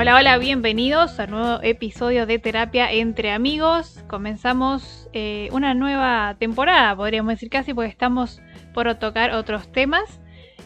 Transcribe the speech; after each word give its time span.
Hola, 0.00 0.16
hola, 0.16 0.38
bienvenidos 0.38 1.20
a 1.20 1.24
un 1.24 1.32
nuevo 1.32 1.58
episodio 1.62 2.24
de 2.24 2.38
Terapia 2.38 2.90
entre 2.90 3.32
Amigos. 3.32 4.02
Comenzamos 4.08 5.10
eh, 5.12 5.50
una 5.52 5.74
nueva 5.74 6.36
temporada, 6.38 6.96
podríamos 6.96 7.34
decir 7.34 7.50
casi, 7.50 7.74
porque 7.74 7.90
estamos 7.90 8.40
por 8.72 8.94
tocar 8.94 9.32
otros 9.32 9.70
temas. 9.72 10.18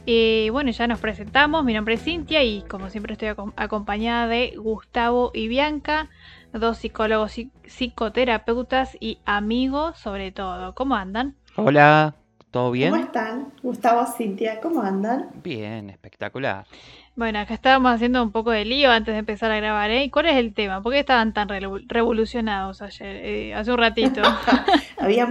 Y 0.06 0.50
bueno, 0.50 0.70
ya 0.70 0.86
nos 0.86 1.00
presentamos, 1.00 1.64
mi 1.64 1.74
nombre 1.74 1.94
es 1.94 2.04
Cintia 2.04 2.44
y 2.44 2.62
como 2.62 2.90
siempre 2.90 3.14
estoy 3.14 3.34
acompañada 3.56 4.28
de 4.28 4.54
Gustavo 4.56 5.32
y 5.34 5.48
Bianca, 5.48 6.10
dos 6.52 6.78
psicólogos, 6.78 7.34
psicoterapeutas 7.66 8.96
y 9.00 9.18
amigos 9.24 9.98
sobre 9.98 10.30
todo. 10.30 10.76
¿Cómo 10.76 10.94
andan? 10.94 11.34
Hola, 11.56 12.14
¿todo 12.52 12.70
bien? 12.70 12.92
¿Cómo 12.92 13.02
están? 13.02 13.52
Gustavo, 13.64 14.06
Cintia, 14.06 14.60
¿cómo 14.60 14.80
andan? 14.80 15.30
Bien, 15.42 15.90
espectacular. 15.90 16.66
Bueno, 17.16 17.38
acá 17.38 17.54
estábamos 17.54 17.92
haciendo 17.92 18.22
un 18.22 18.32
poco 18.32 18.50
de 18.50 18.64
lío 18.64 18.90
antes 18.90 19.14
de 19.14 19.20
empezar 19.20 19.52
a 19.52 19.56
grabar, 19.56 19.88
¿eh? 19.90 20.10
¿Cuál 20.10 20.26
es 20.26 20.36
el 20.36 20.52
tema? 20.52 20.82
¿Por 20.82 20.92
qué 20.92 20.98
estaban 20.98 21.32
tan 21.32 21.48
revolucionados 21.48 22.82
ayer, 22.82 23.16
eh, 23.16 23.54
hace 23.54 23.70
un 23.70 23.78
ratito? 23.78 24.20
Había 24.98 25.28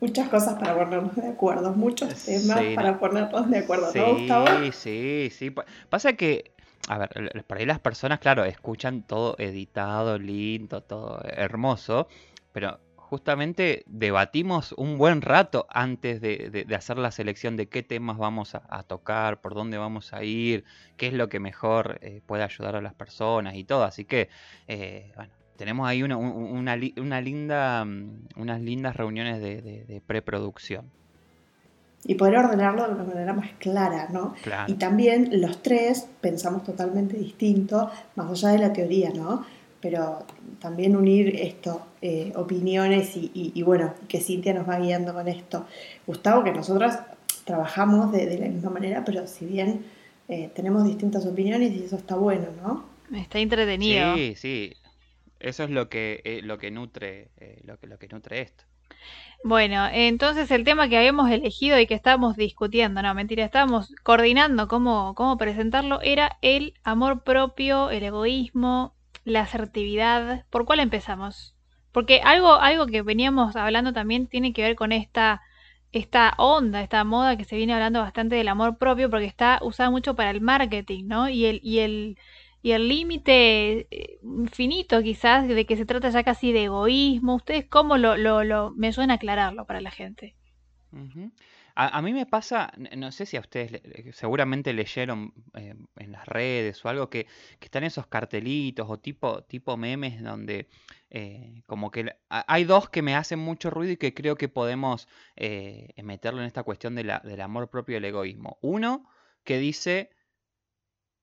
muchas 0.00 0.28
cosas 0.28 0.58
para 0.58 0.76
ponernos 0.76 1.14
de 1.14 1.28
acuerdo, 1.28 1.72
muchos 1.74 2.12
temas 2.24 2.60
para 2.74 2.98
ponernos 2.98 3.48
de 3.48 3.58
acuerdo, 3.58 3.92
¿no, 3.94 4.14
Gustavo? 4.14 4.46
Sí, 4.48 4.72
sí, 4.72 5.28
sí. 5.30 5.54
Pasa 5.88 6.14
que, 6.14 6.50
a 6.88 6.98
ver, 6.98 7.44
por 7.46 7.58
ahí 7.58 7.66
las 7.66 7.78
personas, 7.78 8.18
claro, 8.18 8.44
escuchan 8.44 9.02
todo 9.02 9.36
editado, 9.38 10.18
lindo, 10.18 10.80
todo 10.82 11.20
hermoso, 11.24 12.08
pero 12.52 12.80
justamente 13.10 13.82
debatimos 13.88 14.72
un 14.76 14.96
buen 14.96 15.20
rato 15.20 15.66
antes 15.68 16.20
de, 16.20 16.64
hacer 16.76 16.96
la 16.96 17.10
selección 17.10 17.56
de 17.56 17.66
qué 17.66 17.82
temas 17.82 18.18
vamos 18.18 18.54
a, 18.54 18.82
tocar, 18.84 19.40
por 19.40 19.52
dónde 19.54 19.78
vamos 19.78 20.12
a 20.12 20.22
ir, 20.22 20.62
qué 20.96 21.08
es 21.08 21.14
lo 21.14 21.28
que 21.28 21.40
mejor 21.40 21.98
eh, 22.02 22.20
puede 22.24 22.44
ayudar 22.44 22.76
a 22.76 22.80
las 22.80 22.94
personas 22.94 23.56
y 23.56 23.64
todo. 23.64 23.82
Así 23.82 24.04
que, 24.04 24.28
eh, 24.68 25.10
bueno, 25.16 25.32
tenemos 25.56 25.88
ahí 25.88 26.04
una, 26.04 26.16
una, 26.18 26.76
linda, 27.20 27.84
mm, 27.84 28.28
unas 28.36 28.60
lindas 28.60 28.94
reuniones 28.94 29.40
de, 29.42 30.02
preproducción. 30.06 30.84
Y 32.04 32.14
poder 32.14 32.38
ordenarlo 32.38 32.86
de 32.86 32.94
una 32.94 33.04
manera 33.04 33.32
más 33.32 33.50
clara, 33.58 34.06
¿no? 34.12 34.34
Y 34.68 34.74
también 34.74 35.30
los 35.40 35.62
tres 35.62 36.06
pensamos 36.20 36.62
totalmente 36.62 37.16
distinto, 37.16 37.90
más 38.14 38.30
allá 38.30 38.50
de 38.50 38.58
la 38.58 38.72
teoría, 38.72 39.10
¿no? 39.10 39.44
Pero 39.80 40.26
también 40.60 40.94
unir 40.94 41.36
esto, 41.36 41.86
eh, 42.02 42.32
opiniones 42.36 43.12
y, 43.14 43.62
bueno, 43.62 43.94
que 44.08 44.20
Cintia 44.20 44.52
nos 44.52 44.68
va 44.68 44.78
guiando 44.78 45.14
con 45.14 45.26
esto. 45.28 45.66
Gustavo, 46.06 46.44
que 46.44 46.52
nosotros 46.52 46.94
trabajamos 47.44 48.12
de, 48.12 48.38
la 48.38 48.48
misma 48.48 48.70
manera, 48.70 49.04
pero 49.04 49.26
si 49.26 49.46
bien 49.46 49.84
eh, 50.28 50.50
tenemos 50.54 50.84
distintas 50.84 51.26
opiniones 51.26 51.72
y 51.72 51.84
eso 51.84 51.96
está 51.96 52.14
bueno, 52.16 52.46
¿no? 52.62 52.84
Está 53.16 53.38
entretenido. 53.38 54.14
Sí, 54.14 54.34
sí. 54.36 54.72
Eso 55.40 55.64
es 55.64 55.70
lo 55.70 55.88
que, 55.88 56.20
eh, 56.24 56.40
lo 56.42 56.58
que 56.58 56.70
nutre, 56.70 57.28
lo 57.64 57.78
que, 57.78 57.86
lo 57.86 57.98
que 57.98 58.08
nutre 58.08 58.42
esto. 58.42 58.64
Bueno, 59.42 59.88
entonces 59.90 60.50
el 60.50 60.64
tema 60.64 60.90
que 60.90 60.98
habíamos 60.98 61.30
elegido 61.30 61.78
y 61.78 61.86
que 61.86 61.94
estábamos 61.94 62.36
discutiendo, 62.36 63.00
no, 63.00 63.14
mentira, 63.14 63.42
estábamos 63.42 63.94
coordinando 64.02 64.68
cómo, 64.68 65.14
cómo 65.14 65.38
presentarlo, 65.38 66.02
era 66.02 66.36
el 66.42 66.74
amor 66.84 67.22
propio, 67.22 67.88
el 67.88 68.02
egoísmo, 68.02 68.94
la 69.24 69.42
asertividad. 69.42 70.46
¿Por 70.50 70.64
cuál 70.64 70.80
empezamos? 70.80 71.54
Porque 71.92 72.20
algo, 72.22 72.54
algo 72.54 72.86
que 72.86 73.02
veníamos 73.02 73.56
hablando 73.56 73.92
también 73.92 74.26
tiene 74.28 74.52
que 74.52 74.62
ver 74.62 74.76
con 74.76 74.92
esta, 74.92 75.42
esta 75.92 76.34
onda, 76.38 76.82
esta 76.82 77.04
moda 77.04 77.36
que 77.36 77.44
se 77.44 77.56
viene 77.56 77.74
hablando 77.74 78.00
bastante 78.00 78.36
del 78.36 78.48
amor 78.48 78.78
propio, 78.78 79.10
porque 79.10 79.26
está 79.26 79.58
usada 79.62 79.90
mucho 79.90 80.14
para 80.14 80.30
el 80.30 80.40
marketing, 80.40 81.06
¿no? 81.06 81.28
Y 81.28 81.46
el, 81.46 81.60
y 81.62 81.80
el, 81.80 82.18
y 82.62 82.72
el 82.72 82.88
límite 82.88 83.88
eh, 83.90 84.18
infinito 84.22 85.02
quizás 85.02 85.48
de 85.48 85.66
que 85.66 85.76
se 85.76 85.86
trata 85.86 86.10
ya 86.10 86.22
casi 86.22 86.52
de 86.52 86.64
egoísmo. 86.64 87.34
¿Ustedes 87.34 87.66
cómo 87.68 87.96
lo, 87.96 88.16
lo, 88.16 88.44
lo 88.44 88.70
me 88.72 88.92
suena 88.92 89.14
aclararlo 89.14 89.66
para 89.66 89.80
la 89.80 89.90
gente? 89.90 90.36
A, 91.82 92.02
mí 92.02 92.12
me 92.12 92.26
pasa, 92.26 92.70
no 92.94 93.10
sé 93.10 93.24
si 93.24 93.38
a 93.38 93.40
ustedes 93.40 93.80
seguramente 94.14 94.74
leyeron 94.74 95.32
eh, 95.54 95.74
en 95.96 96.12
las 96.12 96.28
redes 96.28 96.84
o 96.84 96.90
algo 96.90 97.08
que, 97.08 97.26
están 97.58 97.84
esos 97.84 98.06
cartelitos 98.06 98.86
o 98.90 98.98
tipo, 98.98 99.44
tipo 99.44 99.78
memes 99.78 100.22
donde 100.22 100.68
eh, 101.08 101.62
como 101.66 101.90
que 101.90 102.14
hay 102.28 102.64
dos 102.64 102.90
que 102.90 103.00
me 103.00 103.14
hacen 103.16 103.38
mucho 103.38 103.70
ruido 103.70 103.92
y 103.92 103.96
que 103.96 104.12
creo 104.12 104.36
que 104.36 104.50
podemos 104.50 105.08
eh, 105.36 105.94
meterlo 106.02 106.40
en 106.42 106.48
esta 106.48 106.64
cuestión 106.64 106.94
del 106.94 107.40
amor 107.40 107.70
propio 107.70 107.94
y 107.94 107.96
el 107.96 108.04
egoísmo. 108.04 108.58
Uno 108.60 109.08
que 109.42 109.58
dice 109.58 110.10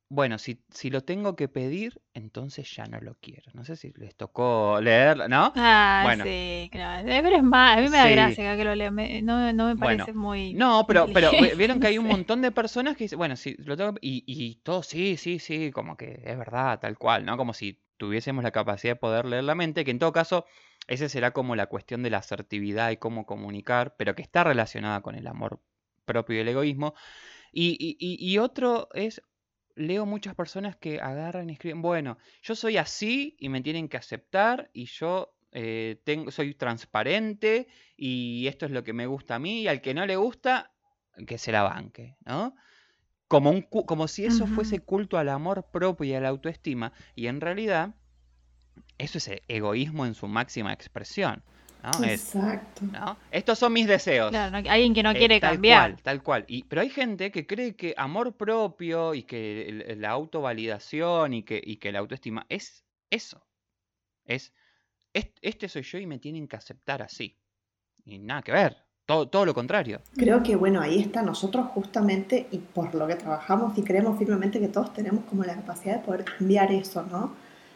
bueno, 0.10 0.38
si, 0.38 0.64
si 0.70 0.90
lo 0.90 1.02
tengo 1.02 1.36
que 1.36 1.50
pedir, 1.50 2.02
entonces 2.14 2.74
ya 2.74 2.86
no 2.86 3.00
lo 3.02 3.16
quiero. 3.16 3.52
No 3.54 3.66
sé 3.66 3.76
si 3.76 3.92
les 3.98 4.16
tocó 4.16 4.80
leerlo, 4.80 5.28
¿no? 5.28 5.52
Ah, 5.56 6.02
bueno. 6.04 6.24
sí, 6.24 6.70
claro. 6.72 7.06
Pero 7.06 7.36
es 7.36 7.44
más, 7.44 7.78
a 7.78 7.82
mí 7.82 7.90
me 7.90 7.98
da 7.98 8.10
gracia 8.10 8.56
que 8.56 8.64
lo 8.64 8.74
lea. 8.74 8.90
no, 8.90 9.52
no, 9.52 9.68
me 9.68 9.76
parece 9.76 10.14
muy. 10.14 10.54
No, 10.54 10.86
pero, 10.88 11.08
pero 11.14 11.32
vieron 11.58 11.82
que 11.82 11.88
hay 11.88 11.98
un 11.98 12.08
montón 12.26 12.42
de 12.42 12.52
personas 12.52 12.96
que 12.96 13.04
dicen, 13.04 13.18
bueno, 13.18 13.36
si 13.36 13.56
lo 13.56 13.76
tengo. 13.76 13.96
Y, 14.00 14.24
y 14.26 14.56
todo, 14.64 14.82
sí, 14.82 15.18
sí, 15.18 15.40
sí, 15.40 15.72
como 15.72 15.98
que 15.98 16.22
es 16.24 16.38
verdad, 16.38 16.80
tal 16.80 16.98
cual, 16.98 17.26
¿no? 17.26 17.36
Como 17.36 17.54
si 17.54 17.82
tuviésemos 17.98 18.44
la 18.46 18.52
capacidad 18.52 18.94
de 18.94 19.00
poder 19.00 19.26
leer 19.26 19.44
la 19.44 19.56
mente, 19.56 19.84
que 19.84 19.92
en 19.92 20.00
todo 20.00 20.14
caso, 20.14 20.46
esa 20.88 21.10
será 21.10 21.32
como 21.32 21.58
la 21.58 21.66
cuestión 21.66 22.02
de 22.02 22.12
la 22.12 22.20
asertividad 22.20 22.92
y 22.92 22.98
cómo 22.98 23.26
comunicar, 23.26 23.96
pero 23.98 24.16
que 24.16 24.22
está 24.22 24.46
relacionada 24.46 25.02
con 25.02 25.16
el 25.16 25.28
amor 25.28 25.60
propio 26.06 26.38
y 26.38 26.40
el 26.40 26.48
egoísmo. 26.48 26.94
Y, 27.52 27.98
y, 28.00 28.18
y 28.26 28.38
otro 28.38 28.88
es 28.94 29.22
leo 29.78 30.06
muchas 30.06 30.36
personas 30.36 30.76
que 30.76 31.00
agarran 31.00 31.50
y 31.50 31.54
escriben, 31.54 31.82
bueno, 31.82 32.18
yo 32.42 32.56
soy 32.56 32.78
así 32.78 33.38
y 33.40 33.50
me 33.50 33.62
tienen 33.62 33.88
que 33.88 33.98
aceptar 33.98 34.70
y 34.74 34.86
yo 34.86 35.34
eh, 35.52 36.02
tengo, 36.04 36.32
soy 36.32 36.56
transparente 36.56 37.68
y 37.96 38.48
esto 38.48 38.66
es 38.66 38.72
lo 38.72 38.84
que 38.84 38.94
me 38.94 39.06
gusta 39.06 39.36
a 39.36 39.40
mí 39.40 39.62
y 39.62 39.68
al 39.68 39.82
que 39.82 39.94
no 39.94 40.06
le 40.06 40.16
gusta, 40.16 40.74
que 41.26 41.38
se 41.38 41.52
la 41.52 41.64
banque, 41.64 42.18
¿no? 42.26 42.56
Como, 43.28 43.52
un, 43.52 43.62
como 43.62 44.08
si 44.08 44.26
eso 44.26 44.48
fuese 44.48 44.80
culto 44.80 45.18
al 45.18 45.30
amor 45.30 45.70
propio 45.72 46.06
y 46.06 46.14
a 46.14 46.22
la 46.22 46.30
autoestima 46.30 46.94
y 47.14 47.28
en 47.28 47.42
realidad 47.42 47.96
eso 48.98 49.18
es 49.18 49.30
egoísmo 49.48 50.06
en 50.06 50.16
su 50.16 50.28
máxima 50.28 50.74
expresión. 50.74 51.44
Exacto. 52.04 52.86
Estos 53.32 53.60
son 53.60 53.74
mis 53.74 53.88
deseos. 53.88 54.30
Claro, 54.30 54.58
alguien 54.58 54.94
que 54.94 55.04
no 55.04 55.12
eh, 55.12 55.18
quiere 55.18 55.40
cambiar. 55.40 55.92
Cual, 55.92 56.04
tal 56.04 56.24
cual. 56.24 56.46
Y, 56.48 56.64
pero 56.64 56.82
hay 56.82 56.90
gente 56.90 57.32
que 57.32 57.46
cree 57.46 57.76
que 57.76 57.94
amor 57.98 58.36
propio 58.36 59.14
y 59.14 59.24
que 59.24 59.96
la 59.98 60.12
autovalidación 60.12 61.34
y 61.34 61.44
que, 61.44 61.62
y 61.64 61.78
que 61.78 61.92
la 61.92 62.00
autoestima 62.00 62.46
es 62.50 62.84
eso. 63.10 63.46
Es, 64.26 64.54
este 65.14 65.70
soy 65.70 65.84
yo 65.84 65.98
y 65.98 66.06
me 66.06 66.20
tienen 66.20 66.48
que 66.48 66.56
aceptar 66.56 67.02
así. 67.02 67.38
Y 68.06 68.20
nada 68.20 68.42
que 68.42 68.52
ver. 68.52 68.78
Todo, 69.06 69.30
todo, 69.30 69.46
lo 69.46 69.54
contrario. 69.54 70.02
Creo 70.18 70.44
que 70.44 70.58
bueno, 70.58 70.82
ahí 70.82 71.00
está 71.00 71.22
nosotros 71.22 71.68
justamente 71.68 72.48
y 72.52 72.58
por 72.58 72.94
lo 72.94 73.08
que 73.08 73.16
trabajamos 73.16 73.78
y 73.78 73.82
creemos 73.82 74.20
firmemente 74.20 74.60
que 74.60 74.68
todos 74.68 74.94
tenemos 74.94 75.24
como 75.26 75.46
la 75.46 75.56
capacidad 75.56 75.96
de 75.96 76.06
poder 76.06 76.26
cambiar 76.26 76.74
eso, 76.74 77.04
¿no? 77.04 77.34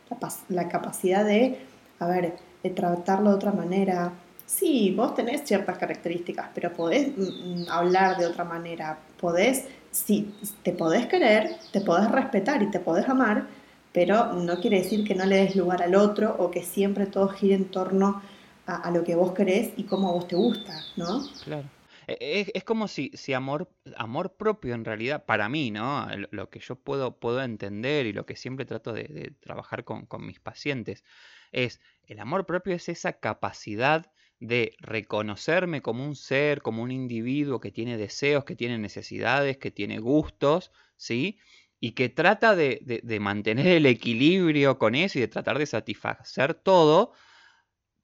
La, 0.09 0.17
la 0.49 0.67
capacidad 0.67 1.23
de, 1.23 1.57
a 1.99 2.07
ver, 2.07 2.35
de 2.63 2.69
tratarlo 2.69 3.29
de 3.31 3.35
otra 3.35 3.51
manera. 3.51 4.13
Sí, 4.45 4.93
vos 4.95 5.15
tenés 5.15 5.43
ciertas 5.45 5.77
características, 5.77 6.49
pero 6.53 6.73
podés 6.73 7.15
mm, 7.17 7.21
mm, 7.21 7.65
hablar 7.69 8.17
de 8.17 8.25
otra 8.25 8.43
manera. 8.43 8.99
Podés, 9.19 9.65
sí, 9.91 10.33
te 10.63 10.73
podés 10.73 11.07
querer, 11.07 11.57
te 11.71 11.81
podés 11.81 12.11
respetar 12.11 12.61
y 12.61 12.69
te 12.69 12.79
podés 12.79 13.07
amar, 13.07 13.47
pero 13.93 14.33
no 14.33 14.59
quiere 14.59 14.81
decir 14.81 15.07
que 15.07 15.15
no 15.15 15.25
le 15.25 15.37
des 15.37 15.55
lugar 15.55 15.81
al 15.81 15.95
otro 15.95 16.35
o 16.37 16.51
que 16.51 16.63
siempre 16.63 17.05
todo 17.05 17.29
gire 17.29 17.55
en 17.55 17.65
torno 17.65 18.21
a, 18.65 18.91
lo 18.91 19.03
que 19.03 19.15
vos 19.15 19.33
querés 19.33 19.71
y 19.75 19.83
cómo 19.83 20.09
a 20.09 20.11
vos 20.13 20.27
te 20.27 20.35
gusta, 20.35 20.73
¿no? 20.95 21.27
Claro. 21.43 21.67
E, 22.07 22.51
es, 22.53 22.63
como 22.63 22.87
si, 22.87 23.11
si 23.13 23.33
amor, 23.33 23.69
amor 23.97 24.33
propio 24.33 24.73
en 24.73 24.85
realidad, 24.85 25.25
para 25.25 25.49
mí, 25.49 25.71
¿no? 25.71 26.07
Lo 26.31 26.49
que 26.49 26.59
yo 26.59 26.75
puedo, 26.75 27.19
puedo 27.19 27.41
entender 27.41 28.05
y 28.05 28.13
lo 28.13 28.25
que 28.25 28.35
siempre 28.35 28.65
trato 28.65 28.93
de, 28.93 29.33
trabajar 29.39 29.83
con, 29.83 30.05
con, 30.05 30.25
mis 30.25 30.39
pacientes 30.39 31.03
es 31.51 31.81
el 32.05 32.19
amor 32.19 32.45
propio 32.45 32.75
es 32.75 32.89
esa 32.89 33.13
capacidad 33.13 34.11
de 34.41 34.75
reconocerme 34.79 35.81
como 35.81 36.03
un 36.03 36.15
ser, 36.15 36.61
como 36.61 36.81
un 36.81 36.91
individuo 36.91 37.59
que 37.59 37.71
tiene 37.71 37.95
deseos, 37.95 38.43
que 38.43 38.55
tiene 38.55 38.77
necesidades, 38.79 39.57
que 39.57 39.71
tiene 39.71 39.99
gustos, 39.99 40.71
¿sí? 40.97 41.39
Y 41.79 41.91
que 41.91 42.09
trata 42.09 42.55
de, 42.55 43.17
mantener 43.21 43.67
el 43.67 43.85
equilibrio 43.85 44.79
con 44.79 44.95
eso 44.95 45.19
y 45.19 45.21
de 45.21 45.27
tratar 45.27 45.59
de 45.59 45.67
satisfacer 45.67 46.55
todo, 46.55 47.13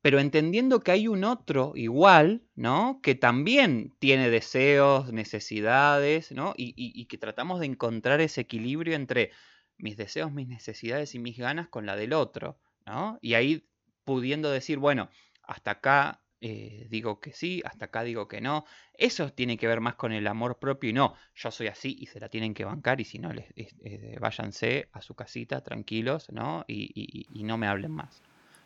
pero 0.02 0.20
entendiendo 0.20 0.80
que 0.82 0.92
hay 0.92 1.08
un 1.08 1.24
otro 1.24 1.74
igual, 1.76 2.44
¿no? 2.56 3.00
Que 3.02 3.16
también 3.16 3.96
tiene 4.00 4.30
deseos, 4.30 5.12
necesidades, 5.12 6.32
¿no? 6.32 6.54
Y, 6.56 6.74
y, 6.78 7.06
que 7.08 7.18
tratamos 7.18 7.60
de 7.60 7.66
encontrar 7.66 8.22
ese 8.22 8.42
equilibrio 8.42 8.96
entre 8.96 9.32
mis 9.78 9.98
deseos, 9.98 10.32
mis 10.32 10.48
necesidades 10.48 11.16
y 11.16 11.20
mis 11.20 11.38
ganas 11.38 11.68
con 11.68 11.86
la 11.86 11.96
del 11.96 12.14
otro, 12.14 12.60
¿no? 12.88 13.20
Y 13.22 13.36
ahí 13.36 13.70
pudiendo 14.04 14.50
decir, 14.50 14.80
bueno, 14.80 15.10
hasta 15.44 15.72
acá 15.72 16.22
eh, 16.40 16.86
digo 16.90 17.20
que 17.20 17.34
sí, 17.34 17.62
hasta 17.66 17.86
acá 17.86 18.04
digo 18.04 18.28
que 18.28 18.42
no. 18.42 18.66
Eso 18.94 19.32
tiene 19.34 19.58
que 19.58 19.68
ver 19.68 19.82
más 19.82 19.96
con 19.96 20.14
el 20.14 20.28
amor 20.28 20.60
propio 20.60 20.90
y 20.90 20.94
no, 20.94 21.14
yo 21.36 21.52
soy 21.52 21.68
así 21.68 21.98
y 22.00 22.06
se 22.08 22.20
la 22.20 22.30
tienen 22.30 22.54
que 22.54 22.64
bancar 22.64 23.02
y 23.02 23.06
si 23.06 23.20
no, 23.20 23.34
les, 23.34 23.46
eh, 23.56 24.18
váyanse 24.20 24.90
a 24.94 25.02
su 25.02 25.14
casita 25.16 25.62
tranquilos, 25.62 26.28
¿no? 26.32 26.64
Y, 26.68 27.28
no 27.44 27.58
me 27.58 27.68
hablen 27.68 27.92
más. 27.92 28.22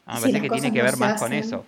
Me 0.07 0.19
parece 0.19 0.41
que 0.41 0.50
tiene 0.50 0.73
que 0.73 0.81
ver 0.81 0.97
más 0.97 1.19
con 1.19 1.33
eso. 1.33 1.65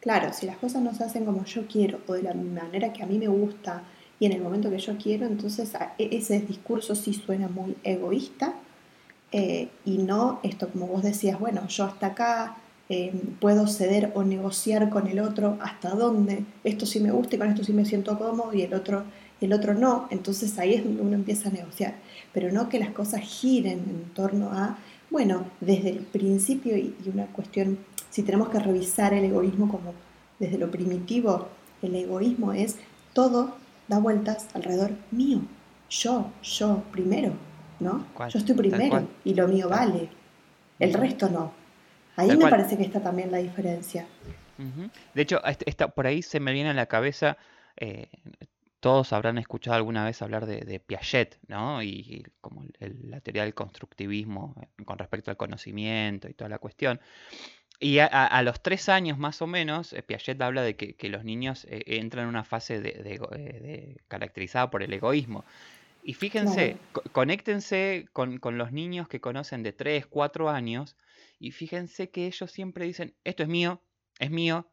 Claro, 0.00 0.32
si 0.32 0.46
las 0.46 0.56
cosas 0.58 0.82
no 0.82 0.94
se 0.94 1.04
hacen 1.04 1.24
como 1.24 1.44
yo 1.44 1.66
quiero 1.66 2.00
o 2.06 2.12
de 2.12 2.22
la 2.22 2.32
manera 2.32 2.92
que 2.92 3.02
a 3.02 3.06
mí 3.06 3.18
me 3.18 3.26
gusta 3.28 3.82
y 4.20 4.26
en 4.26 4.32
el 4.32 4.40
momento 4.40 4.70
que 4.70 4.78
yo 4.78 4.96
quiero, 4.96 5.26
entonces 5.26 5.74
e, 5.98 6.16
ese 6.16 6.40
discurso 6.40 6.94
sí 6.94 7.12
suena 7.12 7.48
muy 7.48 7.76
egoísta 7.82 8.54
eh, 9.38 9.68
y 9.84 9.98
no 9.98 10.40
esto 10.42 10.70
como 10.70 10.86
vos 10.86 11.02
decías, 11.02 11.38
bueno, 11.38 11.68
yo 11.68 11.84
hasta 11.84 12.06
acá 12.06 12.56
eh, 12.88 13.12
puedo 13.38 13.66
ceder 13.66 14.10
o 14.14 14.22
negociar 14.22 14.88
con 14.88 15.08
el 15.08 15.20
otro 15.20 15.58
hasta 15.60 15.90
dónde. 15.90 16.42
Esto 16.64 16.86
sí 16.86 17.00
me 17.00 17.10
gusta 17.10 17.36
y 17.36 17.38
con 17.38 17.48
esto 17.50 17.62
sí 17.62 17.74
me 17.74 17.84
siento 17.84 18.18
cómodo 18.18 18.54
y 18.54 18.62
el 18.62 18.72
otro, 18.72 19.04
el 19.42 19.52
otro 19.52 19.74
no, 19.74 20.08
entonces 20.08 20.58
ahí 20.58 20.72
es 20.72 20.84
donde 20.84 21.02
uno 21.02 21.16
empieza 21.16 21.50
a 21.50 21.52
negociar, 21.52 21.96
pero 22.32 22.50
no 22.50 22.70
que 22.70 22.78
las 22.78 22.92
cosas 22.92 23.20
giren 23.20 23.80
en 23.80 24.04
torno 24.14 24.52
a, 24.52 24.78
bueno, 25.10 25.44
desde 25.60 25.90
el 25.90 25.98
principio 25.98 26.74
y, 26.78 26.96
y 27.04 27.10
una 27.10 27.26
cuestión, 27.26 27.78
si 28.08 28.22
tenemos 28.22 28.48
que 28.48 28.58
revisar 28.58 29.12
el 29.12 29.26
egoísmo 29.26 29.68
como 29.68 29.92
desde 30.38 30.56
lo 30.56 30.70
primitivo, 30.70 31.48
el 31.82 31.94
egoísmo 31.94 32.54
es 32.54 32.76
todo 33.12 33.54
da 33.86 33.98
vueltas 33.98 34.46
alrededor 34.54 34.92
mío, 35.10 35.40
yo, 35.90 36.30
yo 36.42 36.82
primero, 36.90 37.34
¿no? 37.80 38.06
Yo 38.28 38.38
estoy 38.38 38.54
primero 38.54 39.08
y 39.24 39.34
lo 39.34 39.48
mío 39.48 39.68
vale, 39.68 40.08
el 40.78 40.94
resto 40.94 41.28
no. 41.28 41.52
Ahí 42.16 42.36
me 42.36 42.48
parece 42.48 42.76
que 42.76 42.82
está 42.82 43.02
también 43.02 43.30
la 43.30 43.38
diferencia. 43.38 44.06
De 45.14 45.22
hecho, 45.22 45.40
está, 45.44 45.88
por 45.88 46.06
ahí 46.06 46.22
se 46.22 46.40
me 46.40 46.52
viene 46.52 46.70
a 46.70 46.74
la 46.74 46.86
cabeza, 46.86 47.36
eh, 47.76 48.08
todos 48.80 49.12
habrán 49.12 49.38
escuchado 49.38 49.76
alguna 49.76 50.04
vez 50.04 50.22
hablar 50.22 50.46
de, 50.46 50.80
Piaget, 50.80 51.38
¿no? 51.48 51.82
Y, 51.82 52.24
como 52.40 52.64
la 52.78 53.20
teoría 53.20 53.42
del 53.42 53.54
constructivismo 53.54 54.54
eh, 54.60 54.84
con 54.84 54.98
respecto 54.98 55.30
al 55.30 55.36
conocimiento 55.36 56.28
y 56.28 56.34
toda 56.34 56.48
la 56.48 56.58
cuestión. 56.58 57.00
Y 57.78 57.98
a, 57.98 58.40
los 58.42 58.62
tres 58.62 58.88
años 58.88 59.18
más 59.18 59.42
o 59.42 59.46
menos, 59.46 59.92
eh, 59.92 60.02
Piaget 60.02 60.40
habla 60.40 60.62
de 60.62 60.76
que, 60.76 61.08
los 61.10 61.24
niños 61.24 61.66
entran 61.68 62.24
en 62.24 62.28
una 62.30 62.44
fase 62.44 62.80
de, 62.80 64.00
caracterizada 64.08 64.70
por 64.70 64.82
el 64.82 64.92
egoísmo. 64.94 65.44
Y 66.06 66.14
fíjense, 66.14 66.78
conéctense 67.10 68.08
con, 68.12 68.38
con, 68.38 68.58
los 68.58 68.70
niños 68.70 69.08
que 69.08 69.20
conocen 69.20 69.64
de 69.64 69.72
3, 69.72 70.06
4 70.06 70.48
años 70.48 70.96
y 71.40 71.50
fíjense 71.50 72.10
que 72.10 72.26
ellos 72.28 72.48
siempre 72.52 72.84
dicen, 72.84 73.16
esto 73.24 73.42
es 73.42 73.48
mío, 73.48 73.82
es 74.20 74.30
mío, 74.30 74.70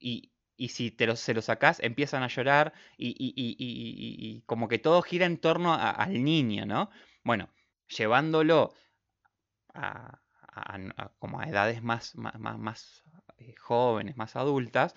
y, 0.00 0.32
si 0.68 0.90
te 0.90 1.14
se 1.14 1.32
lo 1.32 1.42
sacás, 1.42 1.78
empiezan 1.78 2.24
a 2.24 2.28
llorar 2.28 2.72
y, 2.98 4.42
como 4.46 4.66
que 4.66 4.80
todo 4.80 5.00
gira 5.02 5.26
en 5.26 5.38
torno 5.38 5.74
al 5.74 6.24
niño, 6.24 6.66
¿no? 6.66 6.90
Bueno, 7.22 7.50
llevándolo 7.86 8.74
a, 9.74 10.22
como 11.20 11.38
a 11.38 11.44
edades 11.44 11.84
más, 11.84 12.16
más, 12.16 13.04
eh, 13.38 13.54
jóvenes, 13.60 14.16
más 14.16 14.34
adultas, 14.34 14.96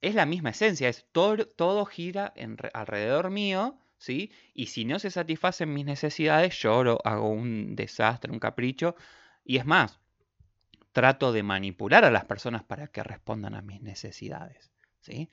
es 0.00 0.16
la 0.16 0.26
misma 0.26 0.50
esencia, 0.50 0.88
es 0.88 1.06
todo, 1.12 1.46
todo 1.46 1.86
gira 1.86 2.34
alrededor 2.74 3.30
mío, 3.30 3.78
¿sí? 3.98 4.32
Y 4.54 4.66
si 4.66 4.84
no 4.84 4.98
se 4.98 5.10
satisfacen 5.10 5.72
mis 5.72 5.84
necesidades, 5.84 6.58
lloro, 6.60 6.98
hago 7.04 7.28
un 7.28 7.76
desastre, 7.76 8.32
un 8.32 8.38
capricho, 8.38 8.96
y 9.44 9.58
es 9.58 9.66
más, 9.66 10.00
trato 10.92 11.32
de 11.32 11.42
manipular 11.42 12.04
a 12.04 12.10
las 12.10 12.24
personas 12.24 12.62
para 12.64 12.88
que 12.88 13.02
respondan 13.02 13.54
a 13.54 13.62
mis 13.62 13.82
necesidades. 13.82 14.72
¿sí? 15.00 15.28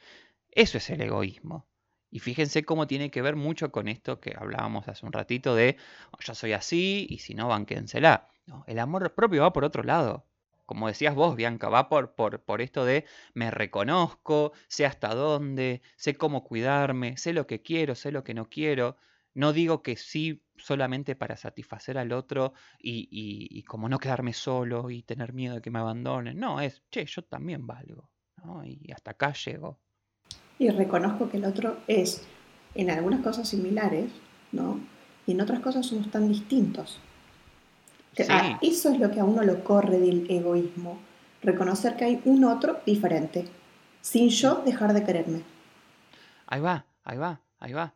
Eso 0.52 0.78
es 0.78 0.90
el 0.90 1.02
egoísmo. 1.02 1.68
Y 2.12 2.20
fíjense 2.20 2.64
cómo 2.64 2.86
tiene 2.86 3.10
que 3.10 3.22
ver 3.22 3.36
mucho 3.36 3.72
con 3.72 3.88
esto 3.88 4.20
que 4.20 4.36
hablábamos 4.38 4.88
hace 4.88 5.06
un 5.06 5.14
ratito 5.14 5.56
de 5.56 5.78
oh, 6.12 6.18
yo 6.20 6.36
soy 6.36 6.54
así 6.54 7.08
y 7.10 7.20
si 7.20 7.34
no, 7.34 7.48
banquénsela. 7.48 8.30
No, 8.46 8.64
el 8.68 8.78
amor 8.80 9.16
propio 9.16 9.42
va 9.42 9.54
por 9.54 9.64
otro 9.64 9.84
lado. 9.84 10.26
Como 10.66 10.88
decías 10.88 11.16
vos, 11.16 11.36
Bianca, 11.36 11.70
va 11.70 11.90
por, 11.90 12.16
por, 12.16 12.42
por 12.42 12.62
esto 12.62 12.86
de 12.86 13.06
me 13.34 13.52
reconozco, 13.52 14.54
sé 14.68 14.86
hasta 14.86 15.14
dónde, 15.14 15.82
sé 15.96 16.16
cómo 16.16 16.44
cuidarme, 16.44 17.18
sé 17.18 17.34
lo 17.34 17.48
que 17.48 17.62
quiero, 17.62 17.96
sé 17.96 18.12
lo 18.12 18.24
que 18.24 18.34
no 18.34 18.50
quiero. 18.50 18.98
No 19.34 19.52
digo 19.52 19.82
que 19.82 19.98
sí 19.98 20.44
solamente 20.58 21.16
para 21.16 21.38
satisfacer 21.38 21.98
al 21.98 22.12
otro 22.12 22.54
y, 22.80 23.64
como 23.64 23.90
no 23.90 24.00
quedarme 24.00 24.34
solo 24.34 24.90
y 24.90 25.04
tener 25.04 25.34
miedo 25.34 25.56
de 25.56 25.62
que 25.62 25.72
me 25.72 25.80
abandonen. 25.80 26.38
No, 26.38 26.62
es, 26.62 26.84
che, 26.92 27.06
yo 27.06 27.24
también 27.24 27.66
valgo. 27.66 28.10
Y 28.66 28.92
hasta 28.92 29.12
acá 29.12 29.34
llego. 29.34 29.80
Y 30.60 30.70
reconozco 30.70 31.30
que 31.30 31.38
el 31.38 31.46
otro 31.46 31.78
es 31.88 32.26
en 32.76 32.90
algunas 32.90 33.22
cosas 33.22 33.50
similares, 33.50 34.12
¿no? 34.52 34.80
Y 35.26 35.32
en 35.32 35.42
otras 35.42 35.62
cosas 35.62 35.86
somos 35.86 36.12
tan 36.12 36.28
distintos. 36.30 37.00
Ah, 38.30 38.60
eso 38.62 38.90
es 38.90 39.00
lo 39.00 39.12
que 39.12 39.20
a 39.20 39.24
uno 39.24 39.44
lo 39.44 39.64
corre 39.64 40.00
del 40.00 40.30
egoísmo. 40.30 41.00
Reconocer 41.42 41.96
que 41.96 42.06
hay 42.06 42.22
un 42.26 42.46
otro 42.46 42.80
diferente, 42.86 43.46
sin 44.02 44.30
yo 44.30 44.62
dejar 44.66 44.94
de 44.94 45.04
quererme. 45.04 45.42
Ahí 46.48 46.62
va, 46.62 46.86
ahí 47.04 47.18
va, 47.18 47.42
ahí 47.60 47.74
va. 47.74 47.94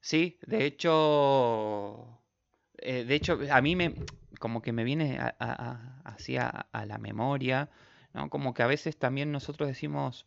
Sí, 0.00 0.36
de 0.46 0.66
hecho, 0.66 2.06
eh, 2.78 3.04
de 3.04 3.14
hecho, 3.14 3.38
a 3.50 3.62
mí 3.62 3.74
me, 3.76 3.94
como 4.38 4.60
que 4.60 4.72
me 4.72 4.84
viene 4.84 5.18
así 6.04 6.36
a, 6.36 6.66
la 6.72 6.98
memoria, 6.98 7.70
¿no? 8.12 8.28
Como 8.28 8.52
que 8.52 8.62
a 8.62 8.66
veces 8.66 8.98
también 8.98 9.32
nosotros 9.32 9.68
decimos, 9.68 10.26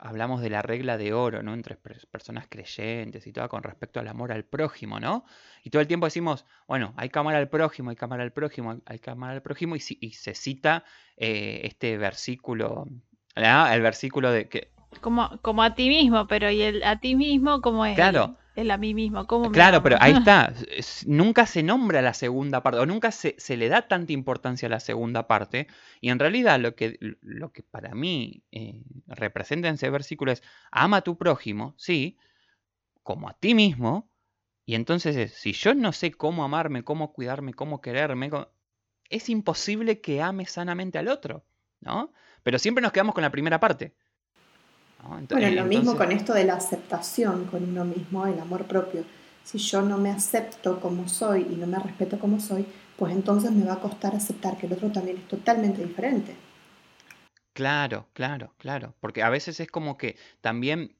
hablamos 0.00 0.40
de 0.40 0.50
la 0.50 0.62
regla 0.62 0.96
de 0.98 1.12
oro, 1.12 1.42
¿no? 1.42 1.54
Entre 1.54 1.76
personas 1.76 2.46
creyentes 2.48 3.26
y 3.26 3.32
todo 3.32 3.48
con 3.48 3.62
respecto 3.62 4.00
al 4.00 4.08
amor 4.08 4.32
al 4.32 4.44
prójimo, 4.44 5.00
¿no? 5.00 5.24
Y 5.62 5.70
todo 5.70 5.82
el 5.82 5.88
tiempo 5.88 6.06
decimos, 6.06 6.44
bueno, 6.66 6.94
hay 6.96 7.08
que 7.08 7.18
amar 7.18 7.34
al 7.36 7.48
prójimo, 7.48 7.90
hay 7.90 7.96
que 7.96 8.04
amar 8.04 8.20
al 8.20 8.32
prójimo, 8.32 8.80
hay 8.86 8.98
que 8.98 9.10
amar 9.10 9.30
al 9.32 9.42
prójimo, 9.42 9.76
y, 9.76 9.80
se 9.80 10.34
cita 10.34 10.84
eh, 11.16 11.60
este 11.64 11.96
versículo, 11.98 12.86
el 13.34 13.82
versículo 13.82 14.30
de 14.30 14.48
que... 14.48 14.72
Como, 15.00 15.38
como 15.40 15.62
a 15.62 15.74
ti 15.74 15.88
mismo, 15.88 16.26
pero 16.26 16.50
¿y 16.50 16.62
el 16.62 16.82
a 16.84 17.00
ti 17.00 17.14
mismo 17.14 17.62
cómo 17.62 17.86
es? 17.86 17.94
Claro 17.94 18.36
es 18.54 18.70
a 18.70 18.76
mí 18.76 18.94
mismo. 18.94 19.26
¿Cómo 19.26 19.50
claro, 19.50 19.82
pero 19.82 19.96
ahí 20.00 20.12
está. 20.18 20.52
nunca 21.06 21.46
se 21.46 21.62
nombra 21.62 22.02
la 22.02 22.14
segunda 22.14 22.62
parte, 22.62 22.80
o 22.80 22.86
nunca 22.86 23.10
se, 23.10 23.36
le 23.56 23.68
da 23.68 23.88
tanta 23.88 24.12
importancia 24.12 24.66
a 24.66 24.70
la 24.70 24.80
segunda 24.80 25.26
parte. 25.26 25.68
Y 26.00 26.10
en 26.10 26.18
realidad 26.18 26.60
lo 26.60 26.74
que, 26.74 26.98
lo 27.20 27.52
que 27.52 27.62
para 27.62 27.94
mí 27.94 28.42
eh, 28.52 28.82
representa 29.06 29.68
en 29.68 29.74
ese 29.74 29.90
versículo 29.90 30.32
es, 30.32 30.42
ama 30.70 30.98
a 30.98 31.02
tu 31.02 31.16
prójimo, 31.16 31.74
sí, 31.76 32.18
como 33.02 33.28
a 33.28 33.34
ti 33.34 33.54
mismo. 33.54 34.10
Y 34.64 34.74
entonces, 34.74 35.32
si 35.34 35.52
yo 35.52 35.74
no 35.74 35.92
sé 35.92 36.12
cómo 36.12 36.44
amarme, 36.44 36.84
cómo 36.84 37.12
cuidarme, 37.12 37.54
cómo 37.54 37.80
quererme, 37.80 38.30
es 39.08 39.28
imposible 39.28 40.00
que 40.00 40.22
ame 40.22 40.46
sanamente 40.46 40.98
al 40.98 41.08
otro, 41.08 41.44
¿no? 41.80 42.12
Pero 42.42 42.58
siempre 42.58 42.82
nos 42.82 42.92
quedamos 42.92 43.14
con 43.14 43.22
la 43.22 43.30
primera 43.30 43.58
parte 43.60 43.94
bueno, 45.02 45.50
lo 45.50 45.64
mismo 45.64 45.96
con 45.96 46.12
esto 46.12 46.32
de 46.32 46.44
la 46.44 46.54
aceptación 46.54 47.46
con 47.46 47.64
uno 47.64 47.84
mismo, 47.84 48.26
el 48.26 48.38
amor 48.38 48.66
propio. 48.66 49.04
Si 49.44 49.58
yo 49.58 49.82
no 49.82 49.98
me 49.98 50.10
acepto 50.10 50.80
como 50.80 51.08
soy 51.08 51.46
y 51.50 51.56
no 51.56 51.66
me 51.66 51.78
respeto 51.78 52.18
como 52.18 52.38
soy, 52.38 52.64
pues 52.96 53.12
entonces 53.12 53.50
me 53.50 53.64
va 53.64 53.74
a 53.74 53.80
costar 53.80 54.14
aceptar 54.14 54.56
que 54.56 54.66
el 54.66 54.74
otro 54.74 54.90
también 54.92 55.16
es 55.18 55.28
totalmente 55.28 55.84
diferente. 55.84 56.36
Claro, 57.52 58.06
claro, 58.12 58.54
claro. 58.58 58.94
Porque 59.00 59.22
a 59.22 59.30
veces 59.30 59.60
es 59.60 59.68
como 59.68 59.98
que 59.98 60.16
también 60.40 60.96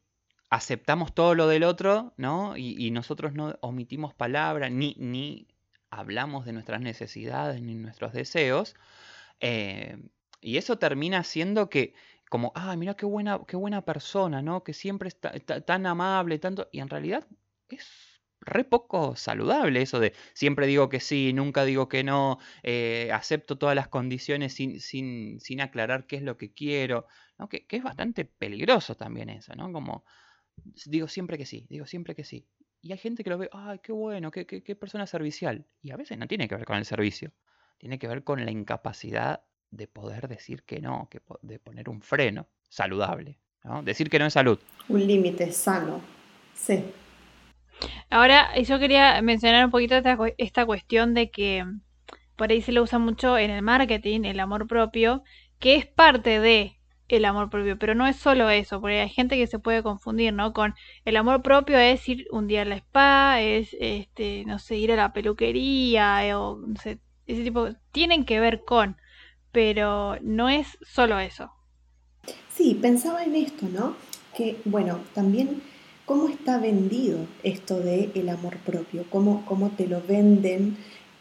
aceptamos 0.50 1.14
todo 1.14 1.34
lo 1.34 1.46
del 1.48 1.64
otro, 1.64 2.12
¿no? 2.16 2.56
Y, 2.56 2.90
nosotros 2.90 3.32
no 3.32 3.56
omitimos 3.60 4.12
palabras, 4.12 4.70
ni, 4.70 4.94
ni 4.98 5.46
hablamos 5.90 6.44
de 6.44 6.52
nuestras 6.52 6.80
necesidades, 6.80 7.62
ni 7.62 7.74
nuestros 7.74 8.12
deseos. 8.12 8.74
Eh, 9.40 9.96
y 10.42 10.56
eso 10.58 10.76
termina 10.76 11.22
siendo 11.22 11.70
que 11.70 11.94
como, 12.32 12.50
ah, 12.54 12.74
mira 12.76 12.94
qué 12.94 13.04
buena, 13.04 13.42
qué 13.46 13.56
buena 13.58 13.84
persona, 13.84 14.40
¿no? 14.40 14.64
Que 14.64 14.72
siempre 14.72 15.08
está, 15.10 15.38
tan 15.60 15.84
amable, 15.84 16.38
tanto. 16.38 16.66
Y 16.72 16.80
en 16.80 16.88
realidad 16.88 17.26
es 17.68 17.86
re 18.40 18.64
poco 18.64 19.16
saludable 19.16 19.82
eso 19.82 20.00
de 20.00 20.14
siempre 20.32 20.66
digo 20.66 20.88
que 20.88 20.98
sí, 20.98 21.34
nunca 21.34 21.66
digo 21.66 21.90
que 21.90 22.02
no, 22.04 22.38
eh, 22.62 23.10
acepto 23.12 23.58
todas 23.58 23.76
las 23.76 23.88
condiciones 23.88 24.54
sin, 24.54 24.80
sin, 24.80 25.40
sin, 25.40 25.60
aclarar 25.60 26.06
qué 26.06 26.16
es 26.16 26.22
lo 26.22 26.38
que 26.38 26.54
quiero, 26.54 27.06
¿no? 27.38 27.50
Que, 27.50 27.66
es 27.68 27.82
bastante 27.82 28.24
peligroso 28.24 28.96
también 28.96 29.28
eso, 29.28 29.54
¿no? 29.54 29.70
Como 29.70 30.06
digo 30.86 31.08
siempre 31.08 31.36
que 31.36 31.44
sí, 31.44 31.66
digo 31.68 31.84
siempre 31.84 32.14
que 32.14 32.24
sí. 32.24 32.46
Y 32.80 32.92
hay 32.92 32.98
gente 32.98 33.24
que 33.24 33.28
lo 33.28 33.36
ve, 33.36 33.50
ay, 33.52 33.80
qué 33.82 33.92
bueno, 33.92 34.30
qué, 34.30 34.46
qué, 34.46 34.62
qué 34.62 34.74
persona 34.74 35.06
servicial. 35.06 35.66
Y 35.82 35.90
a 35.90 35.96
veces 35.98 36.16
no 36.16 36.26
tiene 36.26 36.48
que 36.48 36.56
ver 36.56 36.64
con 36.64 36.78
el 36.78 36.86
servicio, 36.86 37.30
tiene 37.76 37.98
que 37.98 38.08
ver 38.08 38.24
con 38.24 38.42
la 38.42 38.50
incapacidad 38.50 39.44
de 39.72 39.88
poder 39.88 40.28
decir 40.28 40.62
que 40.62 40.80
no, 40.80 41.08
que 41.10 41.20
de 41.40 41.58
poner 41.58 41.88
un 41.88 42.00
freno 42.00 42.46
saludable. 42.68 43.40
¿no? 43.64 43.82
Decir 43.82 44.08
que 44.08 44.18
no 44.18 44.26
es 44.26 44.34
salud. 44.34 44.58
Un 44.88 45.06
límite 45.06 45.50
sano. 45.50 46.00
Sí. 46.54 46.84
Ahora, 48.10 48.56
yo 48.60 48.78
quería 48.78 49.20
mencionar 49.22 49.64
un 49.64 49.70
poquito 49.70 49.96
esta, 50.38 50.66
cuestión 50.66 51.14
de 51.14 51.30
que 51.30 51.64
por 52.36 52.50
ahí 52.50 52.62
se 52.62 52.72
lo 52.72 52.82
usa 52.82 52.98
mucho 52.98 53.36
en 53.38 53.50
el 53.50 53.62
marketing, 53.62 54.24
el 54.24 54.40
amor 54.40 54.66
propio, 54.66 55.22
que 55.58 55.76
es 55.76 55.86
parte 55.86 56.38
de 56.38 56.78
el 57.08 57.24
amor 57.26 57.50
propio, 57.50 57.78
pero 57.78 57.94
no 57.94 58.06
es 58.06 58.16
solo 58.16 58.48
eso, 58.48 58.80
porque 58.80 59.00
hay 59.00 59.08
gente 59.10 59.36
que 59.36 59.46
se 59.46 59.58
puede 59.58 59.82
confundir, 59.82 60.32
¿no? 60.32 60.54
Con 60.54 60.74
el 61.04 61.16
amor 61.16 61.42
propio 61.42 61.78
es 61.78 62.08
ir 62.08 62.26
un 62.30 62.46
día 62.46 62.62
a 62.62 62.64
la 62.64 62.76
spa, 62.76 63.40
es, 63.40 63.76
este, 63.78 64.44
no 64.46 64.58
sé, 64.58 64.76
ir 64.76 64.92
a 64.92 64.96
la 64.96 65.12
peluquería, 65.12 66.26
eh, 66.26 66.34
o 66.34 66.56
no 66.66 66.80
sé, 66.80 67.00
ese 67.26 67.44
tipo, 67.44 67.68
tienen 67.92 68.24
que 68.24 68.40
ver 68.40 68.64
con, 68.64 68.96
pero 69.52 70.16
no 70.22 70.48
es 70.48 70.78
solo 70.82 71.18
eso. 71.18 71.52
Sí, 72.54 72.78
pensaba 72.80 73.24
en 73.24 73.36
esto, 73.36 73.66
¿no? 73.68 73.94
Que, 74.34 74.60
bueno, 74.64 75.00
también 75.14 75.62
cómo 76.06 76.28
está 76.28 76.58
vendido 76.58 77.18
esto 77.42 77.78
de 77.78 78.10
el 78.14 78.28
amor 78.28 78.56
propio, 78.58 79.04
cómo, 79.10 79.44
cómo 79.46 79.70
te 79.70 79.86
lo 79.86 80.02
venden, 80.02 80.76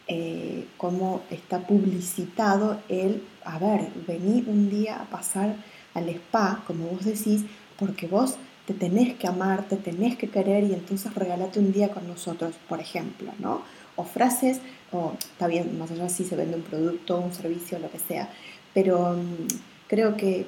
eh, 0.08 0.66
cómo 0.76 1.22
está 1.30 1.66
publicitado 1.66 2.80
el, 2.88 3.22
a 3.44 3.58
ver, 3.58 3.90
vení 4.06 4.44
un 4.46 4.68
día 4.68 5.00
a 5.00 5.04
pasar 5.04 5.56
al 5.94 6.08
spa, 6.08 6.64
como 6.66 6.86
vos 6.86 7.04
decís, 7.04 7.44
porque 7.78 8.06
vos 8.06 8.36
te 8.66 8.74
tenés 8.74 9.14
que 9.14 9.26
amar, 9.26 9.68
te 9.68 9.76
tenés 9.76 10.16
que 10.16 10.28
querer 10.28 10.64
y 10.64 10.74
entonces 10.74 11.14
regalate 11.14 11.58
un 11.58 11.72
día 11.72 11.90
con 11.90 12.06
nosotros, 12.06 12.54
por 12.68 12.80
ejemplo, 12.80 13.32
¿no? 13.38 13.62
O 13.96 14.04
frases, 14.04 14.60
o 14.92 15.14
está 15.18 15.46
bien, 15.46 15.78
más 15.78 15.90
allá 15.90 16.08
si 16.08 16.24
se 16.24 16.36
vende 16.36 16.56
un 16.56 16.62
producto, 16.62 17.18
un 17.18 17.32
servicio, 17.32 17.78
lo 17.78 17.90
que 17.90 17.98
sea, 17.98 18.28
pero 18.74 19.14
mm, 19.14 19.46
creo 19.88 20.16
que 20.16 20.46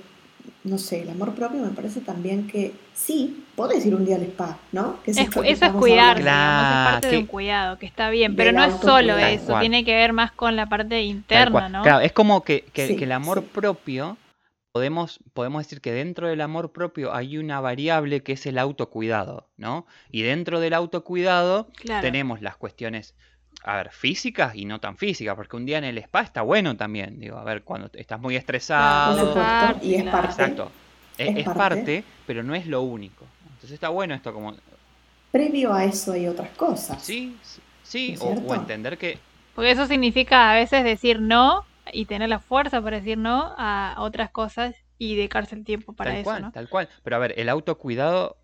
no 0.65 0.79
sé, 0.79 1.03
el 1.03 1.11
amor 1.11 1.35
propio 1.35 1.61
me 1.61 1.71
parece 1.71 2.01
también 2.01 2.47
que 2.47 2.73
sí, 2.95 3.45
podés 3.55 3.85
ir 3.85 3.95
un 3.95 4.05
día 4.05 4.17
al 4.17 4.23
spa, 4.23 4.59
¿no? 4.73 4.99
eso 5.05 5.21
es 5.21 5.31
cuidar, 5.73 6.19
es 6.19 6.25
parte 6.25 7.09
de 7.09 7.19
un 7.19 7.27
cuidado, 7.27 7.79
que 7.79 7.87
está 7.87 8.11
bien, 8.11 8.35
pero 8.37 8.53
no 8.53 8.65
es 8.65 8.75
solo 8.81 9.17
eso, 9.19 9.59
tiene 9.61 9.85
que 9.85 9.95
ver 9.95 10.13
más 10.13 10.33
con 10.33 10.57
la 10.57 10.67
parte 10.67 11.03
interna, 11.03 11.69
¿no? 11.69 11.83
Claro, 11.83 12.01
es 12.01 12.13
como 12.13 12.43
que, 12.43 12.65
el 12.75 13.13
amor 13.13 13.45
propio, 13.45 14.17
podemos, 14.73 15.21
podemos 15.35 15.63
decir 15.63 15.81
que 15.81 15.93
dentro 15.93 16.29
del 16.29 16.41
amor 16.41 16.73
propio 16.73 17.15
hay 17.15 17.37
una 17.39 17.61
variable 17.61 18.23
que 18.23 18.33
es 18.33 18.47
el 18.47 18.59
autocuidado, 18.59 19.49
¿no? 19.57 19.87
Y 20.11 20.23
dentro 20.23 20.61
del 20.61 20.75
autocuidado 20.75 21.69
tenemos 22.01 22.41
las 22.41 22.57
cuestiones 22.57 23.15
a 23.63 23.77
ver, 23.77 23.91
físicas 23.91 24.55
y 24.55 24.65
no 24.65 24.81
tan 24.81 24.97
físicas, 24.97 25.35
porque 25.35 25.57
un 25.57 25.65
día 25.65 25.79
en 25.79 25.85
el 25.85 25.99
spa 25.99 26.23
está 26.23 26.43
bueno 26.43 26.77
también, 26.77 27.19
digo, 27.19 27.39
a 27.39 27.45
ver, 27.45 27.63
cuando 27.63 27.91
estás 27.95 28.21
muy 28.21 28.37
estresado. 28.37 29.35
y 29.83 29.95
es 29.95 30.05
parte. 30.05 30.29
Exacto. 30.29 30.73
Es, 31.17 31.45
parte. 31.45 32.05
pero 32.27 32.43
no 32.43 32.55
es 32.55 32.67
lo 32.67 32.83
único. 32.83 33.25
Entonces 33.45 33.73
está 33.73 33.89
bueno 33.89 34.15
esto 34.15 34.33
como... 34.33 34.55
Previo 35.31 35.73
a 35.73 35.85
eso 35.85 36.13
hay 36.13 36.27
otras 36.27 36.51
cosas. 36.51 37.03
Sí, 37.03 37.37
sí, 37.83 38.17
o, 38.21 38.55
entender 38.55 38.99
que... 38.99 39.19
Porque 39.55 39.71
eso 39.71 39.87
significa 39.87 40.51
a 40.51 40.55
veces 40.55 40.85
decir 40.85 41.21
no 41.21 41.65
y 41.93 42.07
tener 42.07 42.29
la 42.29 42.41
fuerza 42.41 42.83
para 42.83 42.99
decir 42.99 43.19
no 43.19 43.55
a 43.57 43.95
otras 43.99 44.31
cosas 44.31 44.75
y 44.99 45.17
dedicarse 45.17 45.55
el 45.55 45.65
tiempo 45.65 45.93
para 45.93 46.11
tal 46.11 46.21
eso. 46.21 46.31
Cual, 46.31 46.53
Tal 46.53 46.69
cual, 46.69 46.89
pero 47.03 47.17
a 47.17 47.19
ver, 47.21 47.35
el 47.37 47.49
autocuidado 47.49 48.37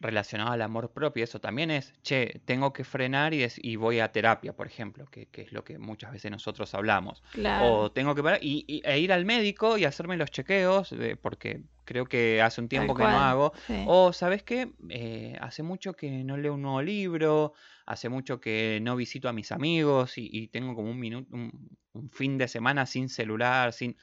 relacionado 0.00 0.52
al 0.52 0.62
amor 0.62 0.92
propio, 0.92 1.24
eso 1.24 1.40
también 1.40 1.70
es, 1.70 1.92
che, 2.02 2.40
tengo 2.46 2.72
que 2.72 2.84
frenar 2.84 3.34
y, 3.34 3.46
y 3.58 3.76
voy 3.76 4.00
a 4.00 4.10
terapia, 4.10 4.54
por 4.54 4.66
ejemplo, 4.66 5.06
que, 5.06 5.28
es 5.32 5.52
lo 5.52 5.62
que 5.62 5.78
muchas 5.78 6.12
veces 6.12 6.30
nosotros 6.30 6.74
hablamos. 6.74 7.22
O 7.62 7.92
tengo 7.92 8.14
que 8.14 8.22
parar 8.22 8.40
y, 8.42 8.82
e 8.84 8.98
ir 8.98 9.12
al 9.12 9.24
médico 9.24 9.76
y 9.76 9.84
hacerme 9.84 10.16
los 10.16 10.30
chequeos, 10.30 10.94
porque 11.20 11.62
creo 11.84 12.06
que 12.06 12.40
hace 12.40 12.60
un 12.60 12.68
tiempo 12.68 12.94
que 12.94 13.02
no 13.02 13.20
hago. 13.20 13.52
O, 13.86 14.12
¿sabes 14.12 14.42
qué? 14.42 14.72
Eh, 14.88 15.36
hace 15.40 15.62
mucho 15.62 15.92
que 15.92 16.24
no 16.24 16.36
leo 16.36 16.54
un 16.54 16.62
nuevo 16.62 16.82
libro, 16.82 17.52
hace 17.84 18.08
mucho 18.08 18.40
que 18.40 18.78
no 18.82 18.96
visito 18.96 19.28
a 19.28 19.32
mis 19.32 19.52
amigos 19.52 20.14
y, 20.16 20.48
tengo 20.48 20.74
como 20.74 20.90
un, 20.90 20.98
minuto, 20.98 21.28
un 21.30 22.10
fin 22.10 22.38
de 22.38 22.48
semana 22.48 22.86
sin 22.86 23.08
celular, 23.08 23.72
sin... 23.74 23.96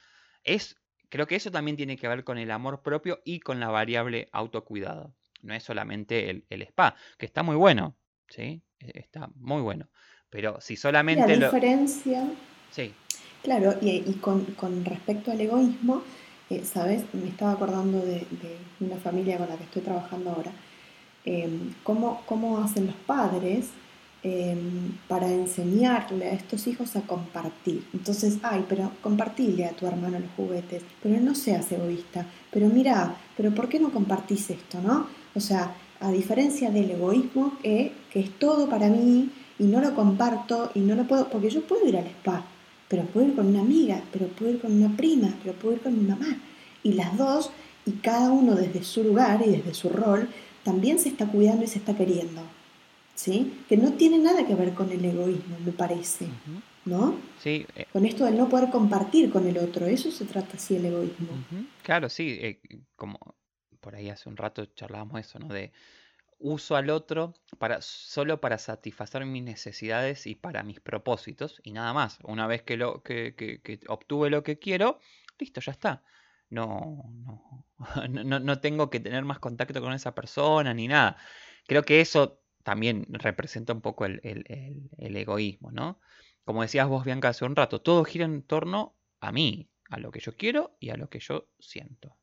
Es, 0.43 0.77
creo 1.09 1.25
que 1.25 1.35
eso 1.35 1.51
también 1.51 1.75
tiene 1.75 1.97
que 1.97 2.07
ver 2.07 2.23
con 2.23 2.37
el 2.37 2.51
amor 2.51 2.83
propio 2.83 3.19
y 3.25 3.39
con 3.39 3.59
la 3.59 3.69
variable 3.69 4.29
autocuidado 4.31 5.13
no 5.41 5.53
es 5.53 5.63
solamente 5.63 6.29
el, 6.29 6.61
spa, 6.63 6.95
que 7.17 7.25
está 7.25 7.43
muy 7.43 7.55
bueno, 7.55 7.95
¿sí? 8.29 8.61
E, 8.79 8.99
está 8.99 9.29
muy 9.35 9.61
bueno. 9.61 9.89
Pero 10.29 10.59
si 10.61 10.75
solamente... 10.75 11.37
La 11.37 11.47
diferencia... 11.47 12.27
Sí. 12.71 12.93
Claro, 13.43 13.75
y, 13.81 14.01
con, 14.15 14.45
respecto 14.83 15.31
al 15.31 15.39
egoísmo, 15.39 16.03
eh, 16.49 16.63
¿sabes? 16.65 17.03
Me 17.13 17.29
estaba 17.29 17.53
acordando 17.53 17.99
de, 17.99 18.25
una 18.79 18.97
familia 18.97 19.37
con 19.37 19.47
la 19.47 19.55
que 19.55 19.63
estoy 19.63 19.81
trabajando 19.83 20.31
ahora. 20.31 20.51
Em, 21.23 21.73
cómo, 21.83 22.23
cómo, 22.25 22.57
hacen 22.59 22.87
los 22.87 22.95
padres 22.95 23.69
em, 24.23 24.91
para 25.07 25.29
enseñarle 25.29 26.25
a 26.25 26.33
estos 26.33 26.67
hijos 26.67 26.95
a 26.95 27.01
compartir. 27.01 27.85
Entonces, 27.93 28.37
ay, 28.43 28.65
pero 28.67 28.91
compartirle 29.01 29.65
a 29.65 29.71
tu 29.71 29.87
hermano 29.87 30.19
los 30.19 30.31
juguetes, 30.35 30.83
pero 31.01 31.19
no 31.19 31.35
seas 31.35 31.71
egoísta, 31.71 32.25
pero 32.51 32.67
mira, 32.67 33.15
pero 33.35 33.51
¿por 33.53 33.69
qué 33.69 33.79
no 33.79 33.91
compartís 33.91 34.49
esto, 34.49 34.81
no? 34.81 35.07
O 35.37 35.39
sea, 35.39 35.75
a 35.99 36.11
diferencia 36.11 36.71
del 36.71 36.89
egoísmo, 36.89 37.59
que 37.61 37.93
es 38.13 38.31
todo 38.39 38.67
para 38.67 38.89
mí 38.89 39.29
y 39.59 39.63
no 39.65 39.79
lo 39.81 39.93
comparto 39.93 40.71
y 40.73 40.79
no 40.79 40.95
lo 40.95 41.07
puedo, 41.07 41.29
porque 41.29 41.51
yo 41.51 41.61
puedo 41.61 41.87
ir 41.87 41.95
al 41.95 42.07
spa, 42.07 42.43
pero 42.87 43.03
puedo 43.03 43.27
ir 43.27 43.35
con 43.35 43.45
una 43.45 43.61
amiga, 43.61 44.01
pero 44.11 44.27
puedo 44.29 44.53
ir 44.53 44.59
con 44.59 44.71
una 44.71 44.97
prima, 44.97 45.35
pero 45.43 45.53
puedo 45.53 45.75
ir 45.75 45.81
con 45.81 45.95
mi 45.95 46.07
mamá. 46.07 46.37
Y 46.81 46.93
las 46.93 47.15
dos, 47.17 47.51
y 47.85 47.91
cada 47.91 48.31
uno 48.31 48.55
desde 48.55 48.83
su 48.83 49.03
lugar 49.03 49.43
y 49.45 49.51
desde 49.51 49.75
su 49.75 49.89
rol, 49.89 50.27
también 50.63 50.97
se 50.97 51.09
está 51.09 51.27
cuidando 51.27 51.63
y 51.63 51.67
se 51.67 51.77
está 51.77 51.95
queriendo. 51.95 52.41
¿Sí? 53.13 53.53
Que 53.69 53.77
no 53.77 53.93
tiene 53.93 54.17
nada 54.17 54.45
que 54.45 54.55
ver 54.55 54.73
con 54.73 54.91
el 54.91 55.03
egoísmo, 55.05 55.57
me 55.63 55.71
parece. 55.71 56.27
¿No? 56.85 57.15
Sí. 57.43 57.65
Eh. 57.75 57.85
Con 57.93 58.05
esto 58.05 58.25
de 58.25 58.31
no 58.31 58.49
poder 58.49 58.69
compartir 58.69 59.29
con 59.29 59.45
el 59.45 59.57
otro, 59.57 59.85
eso 59.85 60.09
se 60.09 60.25
trata 60.25 60.57
así 60.57 60.75
el 60.75 60.85
egoísmo. 60.85 61.29
Claro, 61.83 62.09
sí, 62.09 62.37
eh, 62.41 62.59
como 62.95 63.36
por 63.79 63.95
ahí 63.95 64.09
hace 64.09 64.29
un 64.29 64.37
rato 64.37 64.65
charlábamos 64.65 65.19
eso, 65.19 65.39
¿no? 65.39 65.47
De 65.47 65.71
uso 66.39 66.75
al 66.75 66.89
otro 66.89 67.33
para, 67.57 67.81
solo 67.81 68.39
para 68.39 68.57
satisfacer 68.57 69.25
mis 69.25 69.43
necesidades 69.43 70.27
y 70.27 70.35
para 70.35 70.63
mis 70.63 70.79
propósitos 70.79 71.59
y 71.63 71.71
nada 71.71 71.93
más. 71.93 72.19
Una 72.23 72.47
vez 72.47 72.63
que, 72.63 72.77
lo, 72.77 73.01
que, 73.03 73.79
obtuve 73.87 74.29
lo 74.29 74.43
que 74.43 74.59
quiero, 74.59 74.99
listo, 75.39 75.61
ya 75.61 75.71
está. 75.71 76.03
No, 76.49 77.03
no, 78.09 78.39
no, 78.39 78.59
tengo 78.61 78.89
que 78.89 79.01
tener 79.01 79.25
más 79.25 79.39
contacto 79.39 79.81
con 79.81 79.91
esa 79.91 80.15
persona 80.15 80.73
ni 80.73 80.87
nada. 80.87 81.17
Creo 81.67 81.83
que 81.83 81.99
eso 81.99 82.39
también 82.63 83.05
representa 83.09 83.73
un 83.73 83.81
poco 83.81 84.05
el, 84.05 84.21
el 84.23 85.17
egoísmo, 85.17 85.71
¿no? 85.71 85.99
Como 86.45 86.61
decías 86.61 86.87
vos, 86.87 87.03
Bianca, 87.03 87.27
hace 87.27 87.43
un 87.43 87.57
rato, 87.57 87.81
todo 87.81 88.05
gira 88.05 88.23
en 88.23 88.43
torno 88.43 88.95
a 89.19 89.33
mí, 89.33 89.69
a 89.89 89.99
lo 89.99 90.11
que 90.11 90.21
yo 90.21 90.37
quiero 90.37 90.77
y 90.79 90.91
a 90.91 90.95
lo 90.95 91.09
que 91.09 91.19
yo 91.19 91.49
siento. 91.59 92.15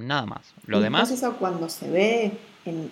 Nada 0.00 0.26
más. 0.26 0.54
Lo 0.66 0.80
demás. 0.80 1.10
eso 1.10 1.36
cuando 1.36 1.68
se 1.68 1.90
ve, 1.90 2.32
en, 2.64 2.90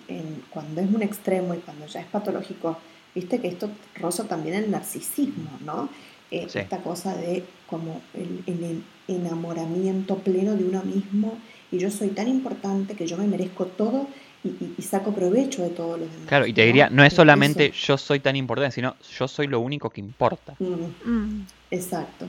cuando 0.49 0.81
es 0.81 0.93
un 0.93 1.01
extremo 1.01 1.53
y 1.53 1.57
cuando 1.57 1.85
ya 1.87 2.01
es 2.01 2.07
patológico, 2.07 2.77
viste 3.13 3.39
que 3.39 3.47
esto 3.47 3.69
roza 3.95 4.27
también 4.27 4.55
el 4.55 4.71
narcisismo, 4.71 5.51
¿no? 5.65 5.89
Eh, 6.31 6.47
esta 6.53 6.77
cosa 6.77 7.15
de 7.15 7.43
como 7.67 8.01
el, 8.13 8.83
enamoramiento 9.07 10.17
pleno 10.19 10.55
de 10.55 10.63
uno 10.63 10.83
mismo 10.83 11.39
y 11.71 11.79
yo 11.79 11.89
soy 11.89 12.09
tan 12.09 12.27
importante 12.27 12.93
que 12.93 13.07
yo 13.07 13.17
me 13.17 13.25
merezco 13.25 13.65
todo 13.65 14.07
y, 14.43 14.81
saco 14.83 15.11
provecho 15.11 15.63
de 15.63 15.69
todo 15.69 15.97
lo 15.97 16.05
demás. 16.05 16.27
Claro, 16.27 16.45
y 16.45 16.53
te 16.53 16.63
diría, 16.63 16.89
no 16.89 17.03
es 17.03 17.13
solamente 17.13 17.71
yo 17.71 17.97
soy 17.97 18.19
tan 18.19 18.35
importante, 18.35 18.75
sino 18.75 18.95
yo 19.17 19.27
soy 19.27 19.47
lo 19.47 19.59
único 19.59 19.89
que 19.89 19.99
importa. 19.99 20.55
Mm. 20.59 21.09
Mm. 21.09 21.47
Exacto. 21.71 22.27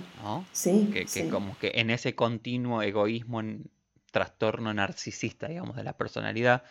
Sí, 0.52 0.88
que, 0.92 1.04
que 1.04 1.28
como 1.28 1.56
que 1.58 1.72
en 1.74 1.90
ese 1.90 2.14
continuo 2.14 2.82
egoísmo 2.82 3.42
trastorno 4.10 4.72
narcisista, 4.74 5.48
digamos, 5.48 5.76
de 5.76 5.84
la 5.84 5.96
personalidad, 5.96 6.64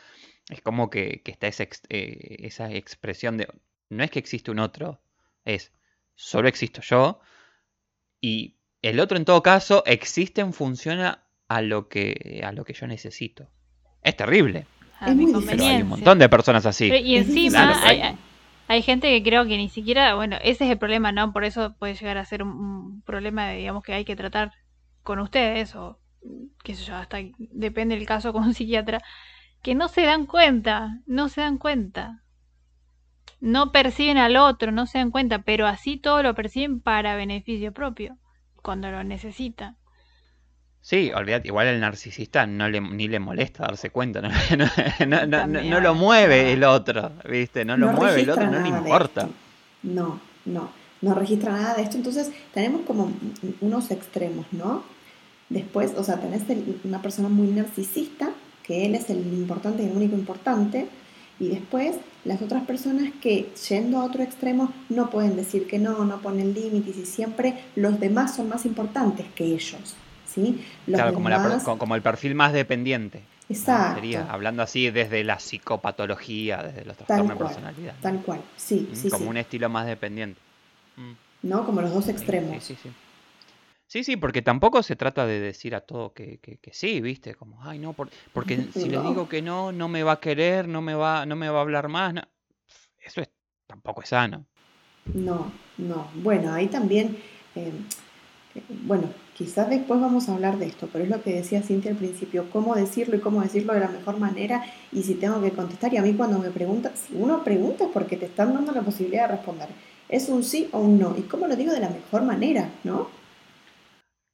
es 0.49 0.61
como 0.61 0.89
que, 0.89 1.21
está 1.25 1.47
esa, 1.47 1.63
eh, 1.89 2.37
esa 2.39 2.71
expresión 2.71 3.37
de, 3.37 3.47
no 3.89 4.03
es 4.03 4.11
que 4.11 4.19
existe 4.19 4.51
un 4.51 4.59
otro, 4.59 5.01
es, 5.45 5.71
solo 6.15 6.47
existo 6.47 6.81
yo, 6.81 7.19
y 8.21 8.57
el 8.81 8.99
otro 8.99 9.17
en 9.17 9.25
todo 9.25 9.43
caso 9.43 9.83
existe 9.85 10.41
en 10.41 10.53
función 10.53 10.99
a, 10.99 11.61
lo, 11.61 11.87
que, 11.87 12.41
a 12.43 12.51
lo 12.51 12.65
que 12.65 12.73
yo 12.73 12.87
necesito. 12.87 13.49
Es 14.01 14.15
terrible. 14.15 14.65
hay 14.99 15.13
un 15.13 15.87
montón 15.87 16.19
de 16.19 16.29
personas 16.29 16.65
así. 16.65 16.87
y 16.87 17.17
encima 17.17 17.81
hay, 18.67 18.83
gente 18.83 19.09
que 19.09 19.27
creo 19.27 19.45
que 19.45 19.57
ni 19.57 19.69
siquiera, 19.69 20.13
bueno, 20.15 20.37
ese 20.43 20.65
es 20.65 20.71
el 20.71 20.77
problema, 20.77 21.11
¿no? 21.11 21.33
Por 21.33 21.43
eso 21.43 21.75
puede 21.79 21.95
llegar 21.95 22.17
a 22.17 22.25
ser 22.25 22.43
un, 22.43 22.49
un 22.49 23.01
problema, 23.01 23.49
digamos, 23.49 23.83
que 23.83 23.93
hay 23.93 24.05
que 24.05 24.15
tratar 24.15 24.51
con 25.01 25.19
ustedes 25.19 25.75
o 25.75 25.99
qué 26.63 26.75
sé 26.75 26.83
yo, 26.85 26.95
hasta 26.95 27.17
depende 27.37 27.95
del 27.95 28.05
caso 28.05 28.33
con 28.33 28.43
un 28.43 28.53
psiquiatra, 28.53 29.01
que 29.61 29.75
no 29.75 29.87
se 29.87 30.01
dan 30.03 30.25
cuenta, 30.25 30.99
no 31.05 31.29
se 31.29 31.41
dan 31.41 31.57
cuenta. 31.57 32.23
No 33.41 33.71
perciben 33.71 34.17
al 34.17 34.35
otro, 34.35 34.71
no 34.71 34.85
se 34.85 34.97
dan 34.97 35.11
cuenta, 35.11 35.39
pero 35.43 35.65
así 35.65 35.97
todo 35.97 36.23
lo 36.23 36.35
perciben 36.35 36.81
para 36.81 37.15
beneficio 37.15 37.73
propio, 37.73 38.17
cuando 38.61 38.91
lo 38.91 39.03
necesita. 39.03 39.75
Sí, 40.81 41.11
olvídate, 41.13 41.49
igual 41.49 41.67
el 41.67 41.79
narcisista 41.79 42.47
no 42.47 42.69
le, 42.69 42.79
ni 42.79 43.07
le 43.07 43.19
molesta 43.19 43.63
darse 43.63 43.89
cuenta, 43.89 44.21
no, 44.21 44.29
no, 45.05 45.79
lo 45.79 45.93
mueve 45.93 46.53
el 46.53 46.63
otro, 46.63 47.11
¿viste? 47.29 47.65
No 47.65 47.75
lo 47.77 47.91
mueve 47.91 48.21
el 48.21 48.29
otro, 48.29 48.49
no 48.49 48.59
le 48.59 48.69
importa. 48.69 49.27
No, 49.83 50.19
no, 50.45 50.69
no 51.01 51.13
registra 51.13 51.51
nada 51.51 51.75
de 51.75 51.83
esto. 51.83 51.97
Entonces 51.97 52.31
tenemos 52.53 52.81
como 52.81 53.11
unos 53.61 53.91
extremos, 53.91 54.45
¿no? 54.51 54.83
Después, 55.49 55.93
o 55.97 56.03
sea, 56.03 56.19
tenés 56.19 56.43
una 56.83 57.01
persona 57.01 57.29
muy 57.29 57.47
narcisista, 57.47 58.29
que 58.63 58.85
él 58.85 58.95
es 58.95 59.09
el 59.09 59.19
importante 59.33 59.83
y 59.83 59.87
el 59.87 59.97
único 59.97 60.15
importante, 60.15 60.87
y 61.39 61.47
después 61.47 61.95
las 62.25 62.41
otras 62.41 62.65
personas 62.65 63.11
que 63.21 63.49
yendo 63.67 63.99
a 63.99 64.03
otro 64.03 64.21
extremo 64.21 64.71
no 64.89 65.09
pueden 65.09 65.35
decir 65.35 65.67
que 65.67 65.79
no, 65.79 66.03
no 66.05 66.21
ponen 66.21 66.53
límites 66.53 66.97
y 66.97 67.05
siempre 67.05 67.63
los 67.75 67.99
demás 67.99 68.35
son 68.35 68.49
más 68.49 68.65
importantes 68.65 69.25
que 69.35 69.45
ellos. 69.45 69.95
¿sí? 70.27 70.63
claro, 70.85 71.13
como, 71.13 71.95
el 71.95 72.01
perfil 72.01 72.35
más 72.35 72.53
dependiente. 72.53 73.23
Exacto. 73.49 73.95
Sería, 73.95 74.27
hablando 74.29 74.61
así 74.61 74.91
desde 74.91 75.23
la 75.23 75.39
psicopatología, 75.39 76.61
desde 76.61 76.85
los 76.85 76.97
trastornos 76.97 77.29
de 77.39 77.45
personalidad. 77.45 77.95
Tal 77.99 78.21
cual, 78.21 78.41
sí. 78.55 78.87
Mm, 78.91 78.95
sí 78.95 79.09
como 79.09 79.29
un 79.29 79.37
estilo 79.37 79.69
más 79.69 79.87
dependiente. 79.87 80.39
Mm. 80.97 81.47
¿No? 81.47 81.65
Como 81.65 81.81
los 81.81 81.91
dos 81.91 82.07
extremos. 82.09 82.63
Sí, 82.63 82.75
sí, 82.75 82.79
sí. 82.83 82.89
Sí, 83.89 84.03
sí, 84.03 84.17
porque 84.17 84.43
tampoco 84.43 84.83
se 84.83 84.95
trata 84.95 85.25
de 85.25 85.39
decir 85.39 85.73
a 85.73 85.81
todo 85.81 86.13
que, 86.13 86.37
que, 86.37 86.73
sí, 86.73 87.01
¿viste? 87.01 87.33
Como, 87.33 87.63
ay, 87.63 87.79
no, 87.79 87.95
porque 88.33 88.67
si 88.73 88.87
le 88.87 89.01
digo 89.01 89.27
que 89.27 89.41
no, 89.41 89.71
no 89.71 89.87
me 89.87 90.03
va 90.03 90.11
a 90.13 90.19
querer, 90.19 90.67
no 90.67 90.79
me 90.79 90.93
va, 90.93 91.25
no 91.25 91.35
me 91.35 91.49
va 91.49 91.57
a 91.57 91.61
hablar 91.61 91.87
más. 91.87 92.13
Eso 93.03 93.21
es, 93.21 93.29
tampoco 93.65 94.03
es 94.03 94.09
sano. 94.09 94.45
No, 95.11 95.51
no. 95.79 96.07
Bueno, 96.13 96.53
ahí 96.53 96.67
también, 96.67 97.17
eh, 97.55 97.71
eh, 98.53 98.61
bueno, 98.83 99.09
quizás 99.33 99.67
después 99.71 99.99
vamos 99.99 100.29
a 100.29 100.35
hablar 100.35 100.59
de 100.59 100.67
esto, 100.67 100.87
pero 100.93 101.03
es 101.05 101.09
lo 101.09 101.23
que 101.23 101.33
decía 101.33 101.63
Cintia 101.63 101.89
al 101.89 101.97
principio, 101.97 102.47
cómo 102.51 102.75
decirlo 102.75 103.15
y 103.15 103.21
cómo 103.21 103.41
decirlo 103.41 103.73
de 103.73 103.79
la 103.79 103.87
mejor 103.87 104.19
manera 104.19 104.63
y 104.91 105.01
si 105.01 105.15
tengo 105.15 105.41
que 105.41 105.49
contestar. 105.49 105.91
Y 105.95 105.97
a 105.97 106.03
mí 106.03 106.13
cuando 106.13 106.37
me 106.37 106.51
preguntan, 106.51 106.91
si 106.95 107.15
uno 107.15 107.43
pregunta 107.43 107.85
es 107.85 107.89
porque 107.91 108.17
te 108.17 108.27
están 108.27 108.53
dando 108.53 108.71
la 108.71 108.83
posibilidad 108.83 109.27
de 109.27 109.37
responder. 109.37 109.69
¿Es 110.07 110.29
un 110.29 110.43
sí 110.43 110.69
o 110.73 110.79
un 110.79 110.99
no? 110.99 111.15
¿Y 111.17 111.21
cómo 111.23 111.47
lo 111.47 111.55
digo 111.55 111.71
de 111.71 111.79
la 111.79 111.89
mejor 111.89 112.21
manera, 112.21 112.69
no? 112.83 113.18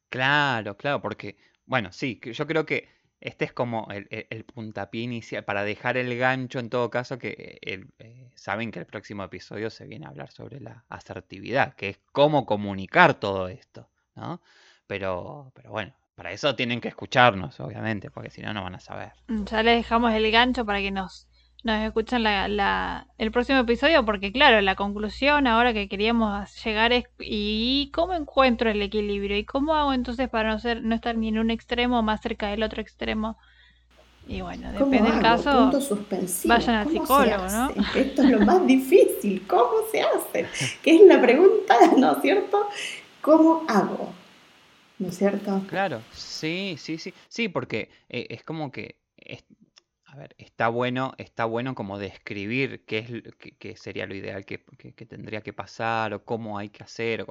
Claro, 0.10 0.78
claro, 0.78 1.02
porque, 1.02 1.38
bueno, 1.66 1.92
sí, 1.92 2.20
yo 2.24 2.48
creo 2.48 2.66
que 2.66 2.90
este 3.20 3.46
es 3.46 3.54
como 3.54 3.88
el, 3.90 4.46
puntapié 4.46 5.02
inicial 5.02 5.44
para 5.46 5.64
dejar 5.64 5.98
el 5.98 6.16
gancho 6.18 6.60
en 6.60 6.70
todo 6.70 6.90
caso 6.90 7.18
que 7.18 7.58
eh, 7.62 8.32
saben 8.36 8.72
que 8.72 8.80
el 8.80 8.86
próximo 8.86 9.24
episodio 9.24 9.70
se 9.70 9.88
viene 9.88 10.06
a 10.06 10.10
hablar 10.10 10.32
sobre 10.32 10.60
la 10.60 10.86
asertividad, 10.90 11.74
que 11.74 11.90
es 11.90 12.00
cómo 12.12 12.46
comunicar 12.46 13.16
todo 13.16 13.48
esto, 13.48 13.90
¿no? 14.16 14.42
Pero, 14.86 15.52
pero 15.56 15.72
bueno, 15.72 15.96
para 16.14 16.32
eso 16.32 16.56
tienen 16.56 16.80
que 16.80 16.88
escucharnos, 16.88 17.60
obviamente, 17.60 18.12
porque 18.12 18.30
si 18.30 18.42
no, 18.42 18.54
no 18.54 18.64
van 18.64 18.76
a 18.76 18.80
saber. 18.80 19.14
Mm, 19.28 19.46
ya 19.46 19.64
les 19.64 19.78
dejamos 19.78 20.14
el 20.14 20.32
gancho 20.32 20.66
para 20.66 20.80
que 20.80 20.92
nos 20.92 21.28
nos 21.66 21.84
escuchan 21.84 22.22
la, 22.22 23.08
el 23.18 23.32
próximo 23.32 23.58
episodio 23.58 24.06
porque 24.06 24.32
claro, 24.32 24.62
la 24.62 24.76
conclusión 24.76 25.48
ahora 25.48 25.74
que 25.74 25.90
queríamos 25.90 26.64
llegar 26.64 26.94
es 26.94 27.06
¿y 27.18 27.90
cómo 27.92 28.14
encuentro 28.14 28.70
el 28.70 28.84
equilibrio? 28.84 29.36
¿Y 29.36 29.46
cómo 29.46 29.74
hago 29.74 29.92
entonces 29.92 30.30
para 30.30 30.52
no 30.52 30.60
ser 30.60 30.84
no 30.84 30.94
estar 30.94 31.18
ni 31.18 31.30
en 31.30 31.40
un 31.40 31.50
extremo 31.50 32.04
más 32.04 32.22
cerca 32.22 32.50
del 32.50 32.62
otro 32.62 32.84
extremo? 32.84 33.36
Y 34.28 34.42
bueno, 34.42 34.72
depende 34.74 35.10
del 35.10 35.22
caso, 35.22 35.72
vayan 36.44 36.76
al 36.76 36.88
psicólogo, 36.88 37.48
¿no? 37.48 37.70
Esto 37.96 38.22
es 38.22 38.30
lo 38.30 38.40
más 38.42 38.66
difícil, 38.68 39.46
¿cómo 39.48 39.72
se 39.92 40.02
hace? 40.02 40.46
Que 40.84 40.98
es 40.98 41.02
la 41.02 41.20
pregunta, 41.20 41.76
¿no 41.98 42.12
es 42.12 42.22
cierto? 42.22 42.70
¿Cómo 43.22 43.64
hago? 43.68 44.14
¿No 45.00 45.08
es 45.08 45.18
cierto? 45.18 45.64
Claro, 45.68 46.02
sí, 46.14 46.76
sí, 46.78 47.00
sí, 47.00 47.12
sí, 47.28 47.50
porque 47.50 47.90
eh, 48.10 48.28
es 48.30 48.44
como 48.44 48.72
que 48.72 48.98
ver, 50.16 50.36
está 50.38 50.68
bueno, 50.68 51.14
está 51.18 51.46
bueno 51.46 51.76
como 51.76 51.98
describir 51.98 52.86
qué, 52.86 53.00
es, 53.00 53.56
qué, 53.60 53.78
sería 53.78 54.06
lo 54.06 54.16
ideal 54.16 54.46
que, 54.46 54.58
tendría 55.08 55.42
que 55.42 55.54
pasar 55.54 56.14
o 56.14 56.24
cómo 56.26 56.58
hay 56.58 56.70
que 56.70 56.84
hacer, 56.84 57.26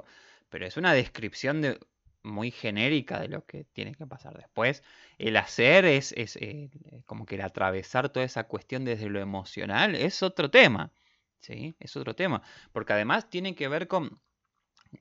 pero 0.49 0.67
es 0.67 0.77
una 0.77 0.93
descripción 0.93 1.61
de, 1.63 1.79
muy 2.23 2.51
genérica 2.51 3.21
de 3.21 3.29
lo 3.29 3.47
que 3.47 3.65
tiene 3.65 3.95
que 3.95 4.07
pasar 4.07 4.37
después. 4.37 4.83
El 5.19 5.37
hacer 5.37 5.85
es, 5.85 6.13
es 6.13 6.37
eh, 6.37 6.71
como 7.07 7.27
que 7.27 7.37
el 7.37 7.43
atravesar 7.43 8.09
toda 8.09 8.27
esa 8.27 8.45
cuestión 8.45 8.85
desde 8.85 9.09
lo 9.09 9.21
emocional 9.21 9.95
es 9.95 10.23
otro 10.23 10.51
tema, 10.51 10.93
¿sí? 11.41 11.77
Es 11.81 11.97
otro 11.97 12.15
tema, 12.15 12.43
porque 12.73 12.95
además 12.95 13.29
tiene 13.31 13.55
que 13.55 13.69
ver 13.69 13.89
con 13.89 14.21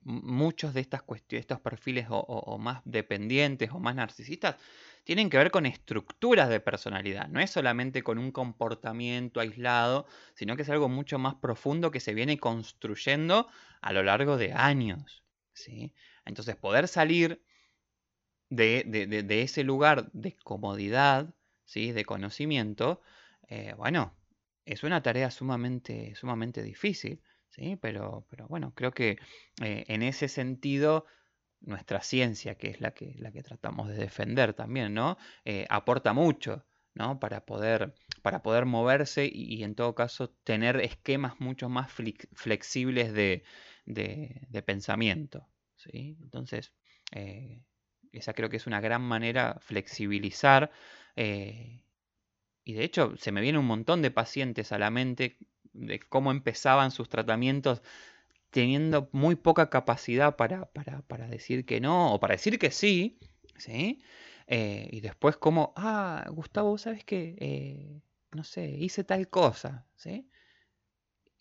muchos 0.03 0.73
de 0.73 0.81
estas 0.81 1.03
cuestiones, 1.03 1.43
estos 1.43 1.59
perfiles 1.59 2.07
o 2.09 2.57
más 2.57 2.81
dependientes 2.85 3.71
o 3.71 3.79
más 3.79 3.95
narcisistas, 3.95 4.57
tienen 5.03 5.29
que 5.29 5.37
ver 5.37 5.51
con 5.51 5.65
estructuras 5.65 6.49
de 6.49 6.59
personalidad. 6.59 7.27
No 7.27 7.39
es 7.39 7.51
solamente 7.51 8.03
con 8.03 8.17
un 8.17 8.31
comportamiento 8.31 9.39
aislado, 9.39 10.05
sino 10.33 10.55
que 10.55 10.61
es 10.61 10.69
algo 10.69 10.89
mucho 10.89 11.19
más 11.19 11.35
profundo 11.35 11.91
que 11.91 11.99
se 11.99 12.13
viene 12.13 12.37
construyendo 12.37 13.47
a 13.81 13.93
lo 13.93 14.03
largo 14.03 14.37
de 14.37 14.53
años. 14.53 15.23
¿sí? 15.53 15.93
Entonces, 16.25 16.55
poder 16.55 16.87
salir 16.87 17.43
de, 18.49 19.43
ese 19.43 19.63
lugar 19.63 20.09
de 20.13 20.37
comodidad, 20.43 21.33
¿sí? 21.65 21.91
de 21.91 22.05
conocimiento, 22.05 23.01
eh, 23.49 23.73
bueno, 23.77 24.15
es 24.65 24.83
una 24.83 25.01
tarea 25.01 25.31
sumamente, 25.31 26.15
sumamente 26.15 26.63
difícil. 26.63 27.21
¿sí? 27.49 27.77
Pero, 27.81 28.25
pero 28.29 28.47
bueno, 28.47 28.73
creo 28.73 28.91
que 28.91 29.17
eh, 29.61 29.83
en 29.87 30.01
ese 30.01 30.29
sentido 30.29 31.05
nuestra 31.63 32.01
ciencia, 32.01 32.55
que 32.55 32.69
es 32.69 32.81
la 32.81 32.91
que, 32.91 33.15
la 33.17 33.31
que 33.31 33.43
tratamos 33.43 33.87
de 33.87 33.95
defender 33.95 34.53
también, 34.53 34.93
¿no? 34.93 35.17
Eh, 35.45 35.65
aporta 35.69 36.13
mucho, 36.13 36.65
¿no? 36.93 37.19
Para 37.19 37.45
poder, 37.45 37.93
para 38.21 38.43
poder 38.43 38.65
moverse 38.65 39.29
y, 39.31 39.63
en 39.63 39.75
todo 39.75 39.95
caso 39.95 40.29
tener 40.43 40.79
esquemas 40.81 41.39
mucho 41.39 41.69
más 41.69 41.91
flexibles 41.91 43.13
de, 43.13 43.43
pensamiento, 44.65 45.47
¿sí? 45.75 46.17
Entonces, 46.21 46.73
eh, 47.11 47.63
esa 48.11 48.33
creo 48.33 48.49
que 48.49 48.57
es 48.57 48.67
una 48.67 48.81
gran 48.81 49.01
manera 49.01 49.57
flexibilizar. 49.59 50.71
Eh, 51.15 51.81
y 52.63 52.73
de 52.73 52.83
hecho, 52.83 53.15
se 53.17 53.31
me 53.31 53.41
viene 53.41 53.57
un 53.59 53.65
montón 53.65 54.01
de 54.01 54.11
pacientes 54.11 54.71
a 54.71 54.79
la 54.79 54.91
mente 54.91 55.37
de 55.73 55.99
cómo 55.99 56.31
empezaban 56.31 56.91
sus 56.91 57.09
tratamientos 57.09 57.81
teniendo 58.53 59.09
muy 59.11 59.35
poca 59.35 59.69
capacidad 59.71 60.35
para, 60.35 60.65
para, 60.71 61.27
decir 61.27 61.65
que 61.65 61.81
no 61.81 62.13
o 62.13 62.19
para 62.19 62.35
decir 62.35 62.59
que 62.59 62.69
sí, 62.69 63.17
¿sí? 63.57 64.03
Eh, 64.45 64.87
y 64.91 65.01
después 65.01 65.37
como, 65.37 65.73
ah, 65.75 66.25
Gustavo, 66.29 66.77
¿sabes 66.77 67.03
qué? 67.03 67.35
Eh, 67.39 68.01
no 68.31 68.43
sé, 68.43 68.69
hice 68.69 69.03
tal 69.03 69.27
cosa, 69.27 69.87
¿sí? 69.95 70.29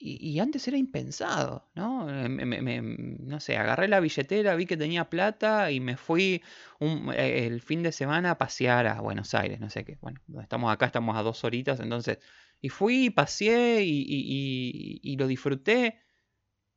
Y, 0.05 0.41
antes 0.41 0.67
era 0.67 0.77
impensado, 0.79 1.71
¿no? 1.77 2.09
Eh, 2.11 2.81
no 3.21 3.39
sé, 3.39 3.57
agarré 3.57 3.87
la 3.87 4.01
billetera, 4.01 4.57
vi 4.57 4.67
que 4.67 4.77
tenía 4.77 5.09
plata 5.09 5.71
y 5.71 5.79
me 5.79 5.97
fui 5.97 6.43
el 6.81 7.61
fin 7.61 7.85
de 7.85 7.93
semana 7.93 8.33
a 8.33 8.39
pasear 8.39 8.89
a 8.89 9.01
Buenos 9.01 9.33
Aires, 9.35 9.61
no 9.61 9.71
sé 9.71 9.85
qué. 9.85 9.99
Bueno, 10.01 10.21
estamos 10.41 10.73
acá, 10.73 10.87
estamos 10.87 11.17
a 11.17 11.23
dos 11.23 11.45
horitas, 11.45 11.79
entonces... 11.79 12.19
Y 12.61 12.69
fui, 12.69 13.11
paseé 13.11 13.83
y, 13.85 15.01
y 15.03 15.17
lo 15.17 15.27
disfruté. 15.27 16.03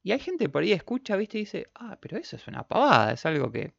Y 0.05 0.11
hay 0.11 0.19
gente 0.19 0.49
por 0.49 0.61
ahí 0.61 0.71
escucha, 0.71 1.15
¿viste? 1.15 1.39
Y 1.39 1.41
dice, 1.41 1.65
ah, 1.73 1.97
pero 1.99 2.19
eso 2.19 2.35
es 2.35 2.47
una 2.47 2.67
pavada, 2.67 3.11
es 3.13 3.25
algo 3.25 3.51
que... 3.51 3.73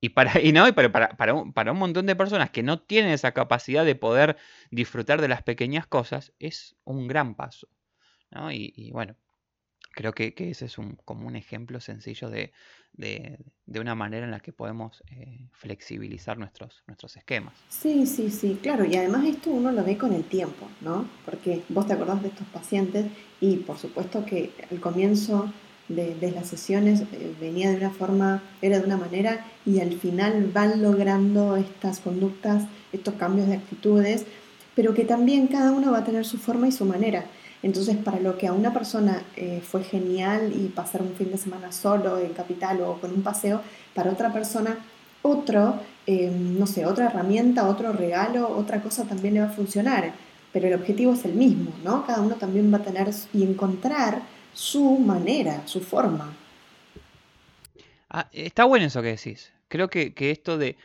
Y 0.00 0.08
para, 0.08 0.40
y 0.40 0.50
no, 0.50 0.74
para, 0.74 0.90
para, 0.90 1.16
para, 1.16 1.34
un, 1.34 1.52
para 1.52 1.70
un 1.70 1.78
montón 1.78 2.06
de 2.06 2.16
personas 2.16 2.50
que 2.50 2.64
no 2.64 2.80
tienen 2.80 3.12
esa 3.12 3.30
capacidad 3.30 3.84
de 3.84 3.94
poder 3.94 4.36
disfrutar 4.72 5.20
de 5.20 5.28
las 5.28 5.44
pequeñas 5.44 5.86
cosas, 5.86 6.32
es 6.40 6.76
un 6.82 7.06
gran 7.06 7.36
paso. 7.36 7.68
¿no? 8.32 8.50
y 8.50 8.90
bueno, 8.90 9.16
creo 9.94 10.12
que, 10.12 10.34
ese 10.36 10.66
es 10.66 10.78
un, 10.78 10.98
como 11.04 11.26
un 11.26 11.36
ejemplo 11.36 11.80
sencillo 11.80 12.28
de, 12.30 12.52
una 13.66 13.94
manera 13.94 14.24
en 14.24 14.30
la 14.30 14.40
que 14.40 14.52
podemos 14.52 15.02
eh, 15.10 15.48
flexibilizar 15.52 16.38
nuestros, 16.38 16.82
nuestros 16.86 17.16
esquemas. 17.16 17.54
Sí, 17.68 18.06
sí, 18.06 18.30
sí, 18.30 18.58
claro, 18.60 18.84
y 18.84 18.96
además 18.96 19.24
esto 19.24 19.50
uno 19.50 19.72
lo 19.72 19.84
ve 19.84 19.96
con 19.96 20.12
el 20.12 20.24
tiempo, 20.24 20.68
¿no? 20.80 21.08
Porque 21.24 21.62
vos 21.68 21.86
te 21.86 21.94
acordás 21.94 22.22
de 22.22 22.28
estos 22.28 22.46
pacientes 22.48 23.06
y 23.40 23.56
por 23.56 23.78
supuesto 23.78 24.24
que 24.24 24.52
al 24.70 24.80
comienzo 24.80 25.52
de, 25.88 26.32
las 26.34 26.48
sesiones 26.48 27.02
eh, 27.12 27.34
venía 27.40 27.70
de 27.70 27.76
una 27.76 27.90
forma, 27.90 28.42
era 28.62 28.78
de 28.78 28.86
una 28.86 28.96
manera 28.96 29.44
y 29.66 29.80
al 29.80 29.92
final 29.98 30.50
van 30.52 30.82
logrando 30.82 31.56
estas 31.56 32.00
conductas, 32.00 32.64
estos 32.92 33.14
cambios 33.14 33.48
de 33.48 33.54
actitudes, 33.54 34.24
pero 34.74 34.94
que 34.94 35.04
también 35.04 35.46
cada 35.46 35.72
uno 35.72 35.92
va 35.92 35.98
a 35.98 36.04
tener 36.04 36.24
su 36.24 36.38
forma 36.38 36.68
y 36.68 36.72
su 36.72 36.84
manera. 36.84 37.26
Entonces, 37.64 37.96
para 37.96 38.20
lo 38.20 38.36
que 38.36 38.46
a 38.46 38.52
una 38.52 38.74
persona 38.74 39.22
eh, 39.36 39.62
fue 39.66 39.82
genial 39.82 40.52
y 40.54 40.68
pasar 40.68 41.00
un 41.00 41.14
fin 41.14 41.30
de 41.30 41.38
semana 41.38 41.72
solo 41.72 42.18
en 42.18 42.34
capital 42.34 42.82
o 42.82 43.00
con 43.00 43.10
un 43.10 43.22
paseo, 43.22 43.62
para 43.94 44.10
otra 44.10 44.30
persona, 44.34 44.76
otro, 45.22 45.80
eh, 46.06 46.30
no 46.30 46.66
sé, 46.66 46.84
otra 46.84 47.06
herramienta, 47.06 47.66
otro 47.66 47.94
regalo, 47.94 48.54
otra 48.54 48.82
cosa 48.82 49.04
también 49.04 49.32
le 49.32 49.40
va 49.40 49.46
a 49.46 49.50
funcionar. 49.52 50.12
Pero 50.52 50.68
el 50.68 50.74
objetivo 50.74 51.14
es 51.14 51.24
el 51.24 51.32
mismo, 51.32 51.72
¿no? 51.82 52.04
Cada 52.04 52.20
uno 52.20 52.34
también 52.34 52.70
va 52.70 52.76
a 52.76 52.82
tener 52.82 53.08
y 53.32 53.44
encontrar 53.44 54.20
su 54.52 54.98
manera, 54.98 55.66
su 55.66 55.80
forma. 55.80 56.34
Ah, 58.10 58.28
está 58.32 58.66
bueno 58.66 58.84
eso 58.84 59.00
que 59.00 59.16
decís. 59.16 59.54
Creo 59.68 59.88
que, 59.88 60.12
esto 60.18 60.58
de, 60.58 60.76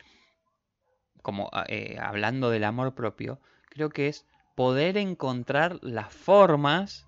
como 1.22 1.50
ah, 1.52 1.65
eh, 1.68 1.98
hablando 2.02 2.50
del 2.50 2.63
amor 2.63 2.96
propio, 2.96 3.42
creo 3.70 3.89
que 3.89 4.08
es 4.08 4.26
poder 4.60 4.98
encontrar 4.98 5.80
las 5.82 6.13
formas 6.13 7.08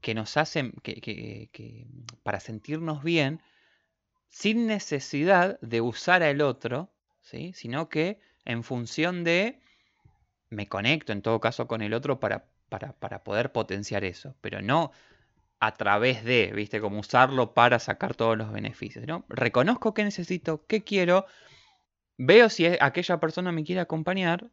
que 0.00 0.14
nos 0.14 0.38
hacen 0.38 0.72
que, 0.82 1.86
para 2.22 2.40
sentirnos 2.40 3.02
bien, 3.02 3.42
sin 4.30 4.66
necesidad 4.66 5.60
de 5.60 5.82
usar 5.82 6.22
al 6.22 6.40
otro, 6.40 6.90
¿sí? 7.20 7.52
sino 7.52 7.90
que 7.90 8.20
en 8.46 8.64
función 8.64 9.22
de 9.22 9.60
me 10.48 10.66
conecto 10.66 11.12
en 11.12 11.20
todo 11.20 11.40
caso 11.40 11.68
con 11.68 11.82
el 11.82 11.92
otro 11.92 12.20
para, 12.20 12.46
para, 12.70 12.94
para 12.94 13.22
poder 13.22 13.52
potenciar 13.52 14.02
eso, 14.04 14.34
pero 14.40 14.62
no 14.62 14.92
a 15.58 15.74
través 15.76 16.24
de, 16.24 16.52
¿viste? 16.54 16.80
Como 16.80 17.00
usarlo 17.00 17.52
para 17.52 17.78
sacar 17.78 18.14
todos 18.14 18.38
los 18.38 18.50
beneficios, 18.50 19.06
¿no? 19.06 19.26
Reconozco 19.28 19.92
qué 19.92 20.04
necesito, 20.04 20.64
qué 20.66 20.84
quiero, 20.84 21.26
veo 22.16 22.48
si 22.48 22.64
aquella 22.64 23.20
persona 23.20 23.52
me 23.52 23.62
quiere 23.62 23.82
acompañar 23.82 24.50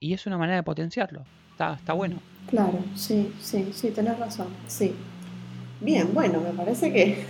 y 0.00 0.12
es 0.12 0.26
una 0.26 0.38
manera 0.38 0.56
de 0.56 0.62
potenciarlo. 0.62 1.24
Está, 1.50 1.74
está 1.74 1.92
bueno. 1.92 2.18
Claro, 2.48 2.78
sí, 2.94 3.32
sí, 3.40 3.70
sí, 3.72 3.90
tenés 3.90 4.18
razón, 4.18 4.48
sí. 4.66 4.94
Bien, 5.80 6.12
bueno, 6.14 6.40
me 6.40 6.50
parece 6.50 6.92
que... 6.92 7.26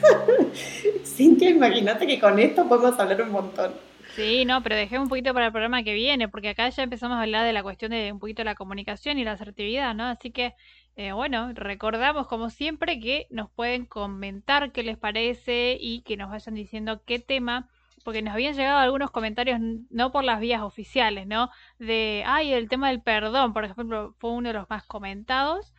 Cintia, 1.05 1.51
imagínate 1.51 2.07
que 2.07 2.21
con 2.21 2.39
esto 2.39 2.69
podemos 2.69 2.99
hablar 2.99 3.23
un 3.23 3.31
montón. 3.31 3.73
Sí, 4.15 4.45
no, 4.45 4.63
pero 4.63 4.77
dejemos 4.77 5.05
un 5.05 5.09
poquito 5.09 5.35
para 5.35 5.47
el 5.47 5.53
programa 5.53 5.83
que 5.83 5.95
viene, 5.95 6.29
porque 6.29 6.51
acá 6.51 6.69
ya 6.69 6.83
empezamos 6.83 7.17
a 7.17 7.23
hablar 7.23 7.45
de 7.45 7.53
la 7.53 7.63
cuestión 7.63 7.91
de 7.91 8.13
un 8.13 8.19
poquito 8.19 8.45
la 8.45 8.55
comunicación 8.55 9.19
y 9.19 9.25
la 9.25 9.33
asertividad, 9.33 9.95
¿no? 9.95 10.05
Así 10.05 10.31
que 10.31 10.55
eh, 10.97 11.13
bueno, 11.13 11.53
recordamos 11.53 12.27
como 12.27 12.49
siempre 12.49 12.99
que 12.99 13.27
nos 13.31 13.51
pueden 13.51 13.85
comentar 13.85 14.73
qué 14.73 14.83
les 14.83 14.97
parece 14.97 15.77
y 15.79 16.01
que 16.01 16.17
nos 16.17 16.31
vayan 16.31 16.55
diciendo 16.55 17.03
qué 17.05 17.19
tema, 17.19 17.69
porque 18.07 18.23
nos 18.23 18.35
habían 18.35 18.55
llegado 18.55 18.79
algunos 18.79 19.11
comentarios 19.11 19.59
no 19.91 20.13
por 20.13 20.23
las 20.23 20.39
vías 20.39 20.63
oficiales, 20.63 21.27
¿no? 21.27 21.51
De, 21.81 22.23
ay, 22.25 22.53
el 22.53 22.69
tema 22.69 22.87
del 22.87 23.01
perdón, 23.01 23.53
por 23.53 23.65
ejemplo, 23.65 24.15
fue 24.21 24.31
uno 24.31 24.51
de 24.51 24.53
los 24.53 24.71
más 24.71 24.85
comentados. 24.85 25.75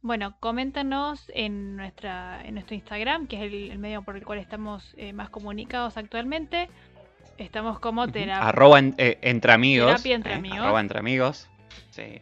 Bueno, 0.00 0.36
coméntanos 0.38 1.28
en, 1.34 1.74
nuestra, 1.74 2.40
en 2.44 2.54
nuestro 2.54 2.76
Instagram, 2.76 3.26
que 3.26 3.34
es 3.34 3.52
el, 3.72 3.78
medio 3.80 4.02
por 4.02 4.16
el 4.16 4.24
cual 4.24 4.38
estamos 4.38 4.94
eh, 4.96 5.12
más 5.12 5.28
comunicados 5.28 5.96
actualmente. 5.96 6.70
Estamos 7.36 7.80
como 7.80 8.06
terapia. 8.06 8.48
Arroba 8.48 8.78
eh, 8.78 9.18
entre 9.20 9.50
amigos. 9.50 9.88
Terapia 9.88 10.14
entre 10.14 10.34
amigos. 10.34 10.60
Arroba 10.60 10.80
entre 10.80 11.00
amigos. 11.00 11.50
Sí. 11.90 12.20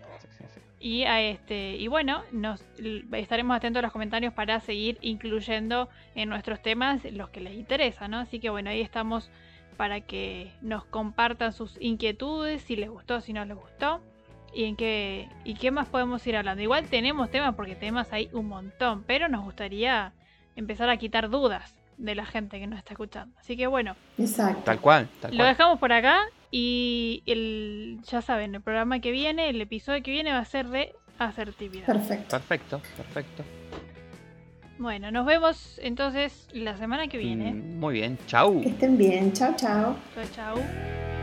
Y, 0.83 1.05
a 1.05 1.21
este, 1.21 1.77
y 1.77 1.89
bueno, 1.89 2.23
nos 2.33 2.65
estaremos 3.13 3.55
atentos 3.55 3.81
a 3.81 3.83
los 3.83 3.93
comentarios 3.93 4.33
para 4.33 4.61
seguir 4.61 4.97
incluyendo 5.03 5.91
en 6.15 6.31
nuestros 6.31 6.63
temas 6.63 7.05
los 7.13 7.29
que 7.29 7.41
les 7.41 7.53
interesa, 7.53 8.09
¿no? 8.09 8.19
Así 8.19 8.41
que 8.41 8.49
bueno, 8.49 8.71
ahí 8.71 8.81
estamos 8.81 9.31
para 9.77 10.01
que 10.01 10.51
nos 10.63 10.85
compartan 10.87 11.53
sus 11.53 11.77
inquietudes, 11.81 12.63
si 12.63 12.77
les 12.77 12.89
gustó, 12.89 13.21
si 13.21 13.35
no 13.35 13.45
les 13.45 13.59
gustó, 13.59 14.01
y 14.55 14.65
en 14.65 14.77
qué, 14.77 15.29
y 15.45 15.55
qué 15.55 15.71
más 15.71 15.87
podemos 15.89 16.27
ir 16.27 16.37
hablando. 16.37 16.63
Igual 16.63 16.87
tenemos 16.87 17.31
temas 17.31 17.55
porque 17.55 17.77
temas 17.77 18.11
hay 18.13 18.31
un 18.33 18.49
montón, 18.49 19.05
pero 19.07 19.29
nos 19.29 19.45
gustaría 19.45 20.15
empezar 20.57 20.89
a 20.89 20.97
quitar 20.97 21.29
dudas 21.29 21.75
de 21.99 22.15
la 22.15 22.25
gente 22.25 22.59
que 22.59 22.67
nos 22.67 22.79
está 22.79 22.95
escuchando. 22.95 23.39
Así 23.39 23.57
que 23.57 23.67
bueno. 23.67 23.97
Exacto. 24.19 24.63
Tal 24.65 24.81
cual. 24.81 25.09
lo 25.31 25.45
dejamos 25.45 25.79
por 25.79 25.93
acá 25.93 26.23
y 26.51 27.23
el, 27.27 28.01
ya 28.05 28.23
saben, 28.23 28.55
el 28.55 28.61
programa 28.61 29.01
que 29.01 29.11
viene, 29.11 29.49
el 29.49 29.61
episodio 29.61 30.03
que 30.03 30.11
viene 30.11 30.33
va 30.33 30.39
a 30.39 30.45
ser 30.45 30.69
de 30.69 30.95
asertividad. 31.19 31.87
Perfecto. 31.87 32.31
Perfecto, 32.31 32.83
perfecto. 32.97 33.45
Bueno, 34.79 35.11
nos 35.11 35.27
vemos 35.27 35.79
entonces 35.83 36.49
la 36.53 36.77
semana 36.77 37.07
que 37.09 37.19
viene. 37.19 37.53
Mm, 37.53 37.79
muy 37.79 37.95
bien, 37.95 38.19
chau. 38.27 38.63
Que 38.63 38.71
estén 38.71 38.97
bien, 38.97 39.33
chao, 39.33 39.55
chao. 39.57 39.97
Chao, 40.15 40.25
chau. 40.35 41.20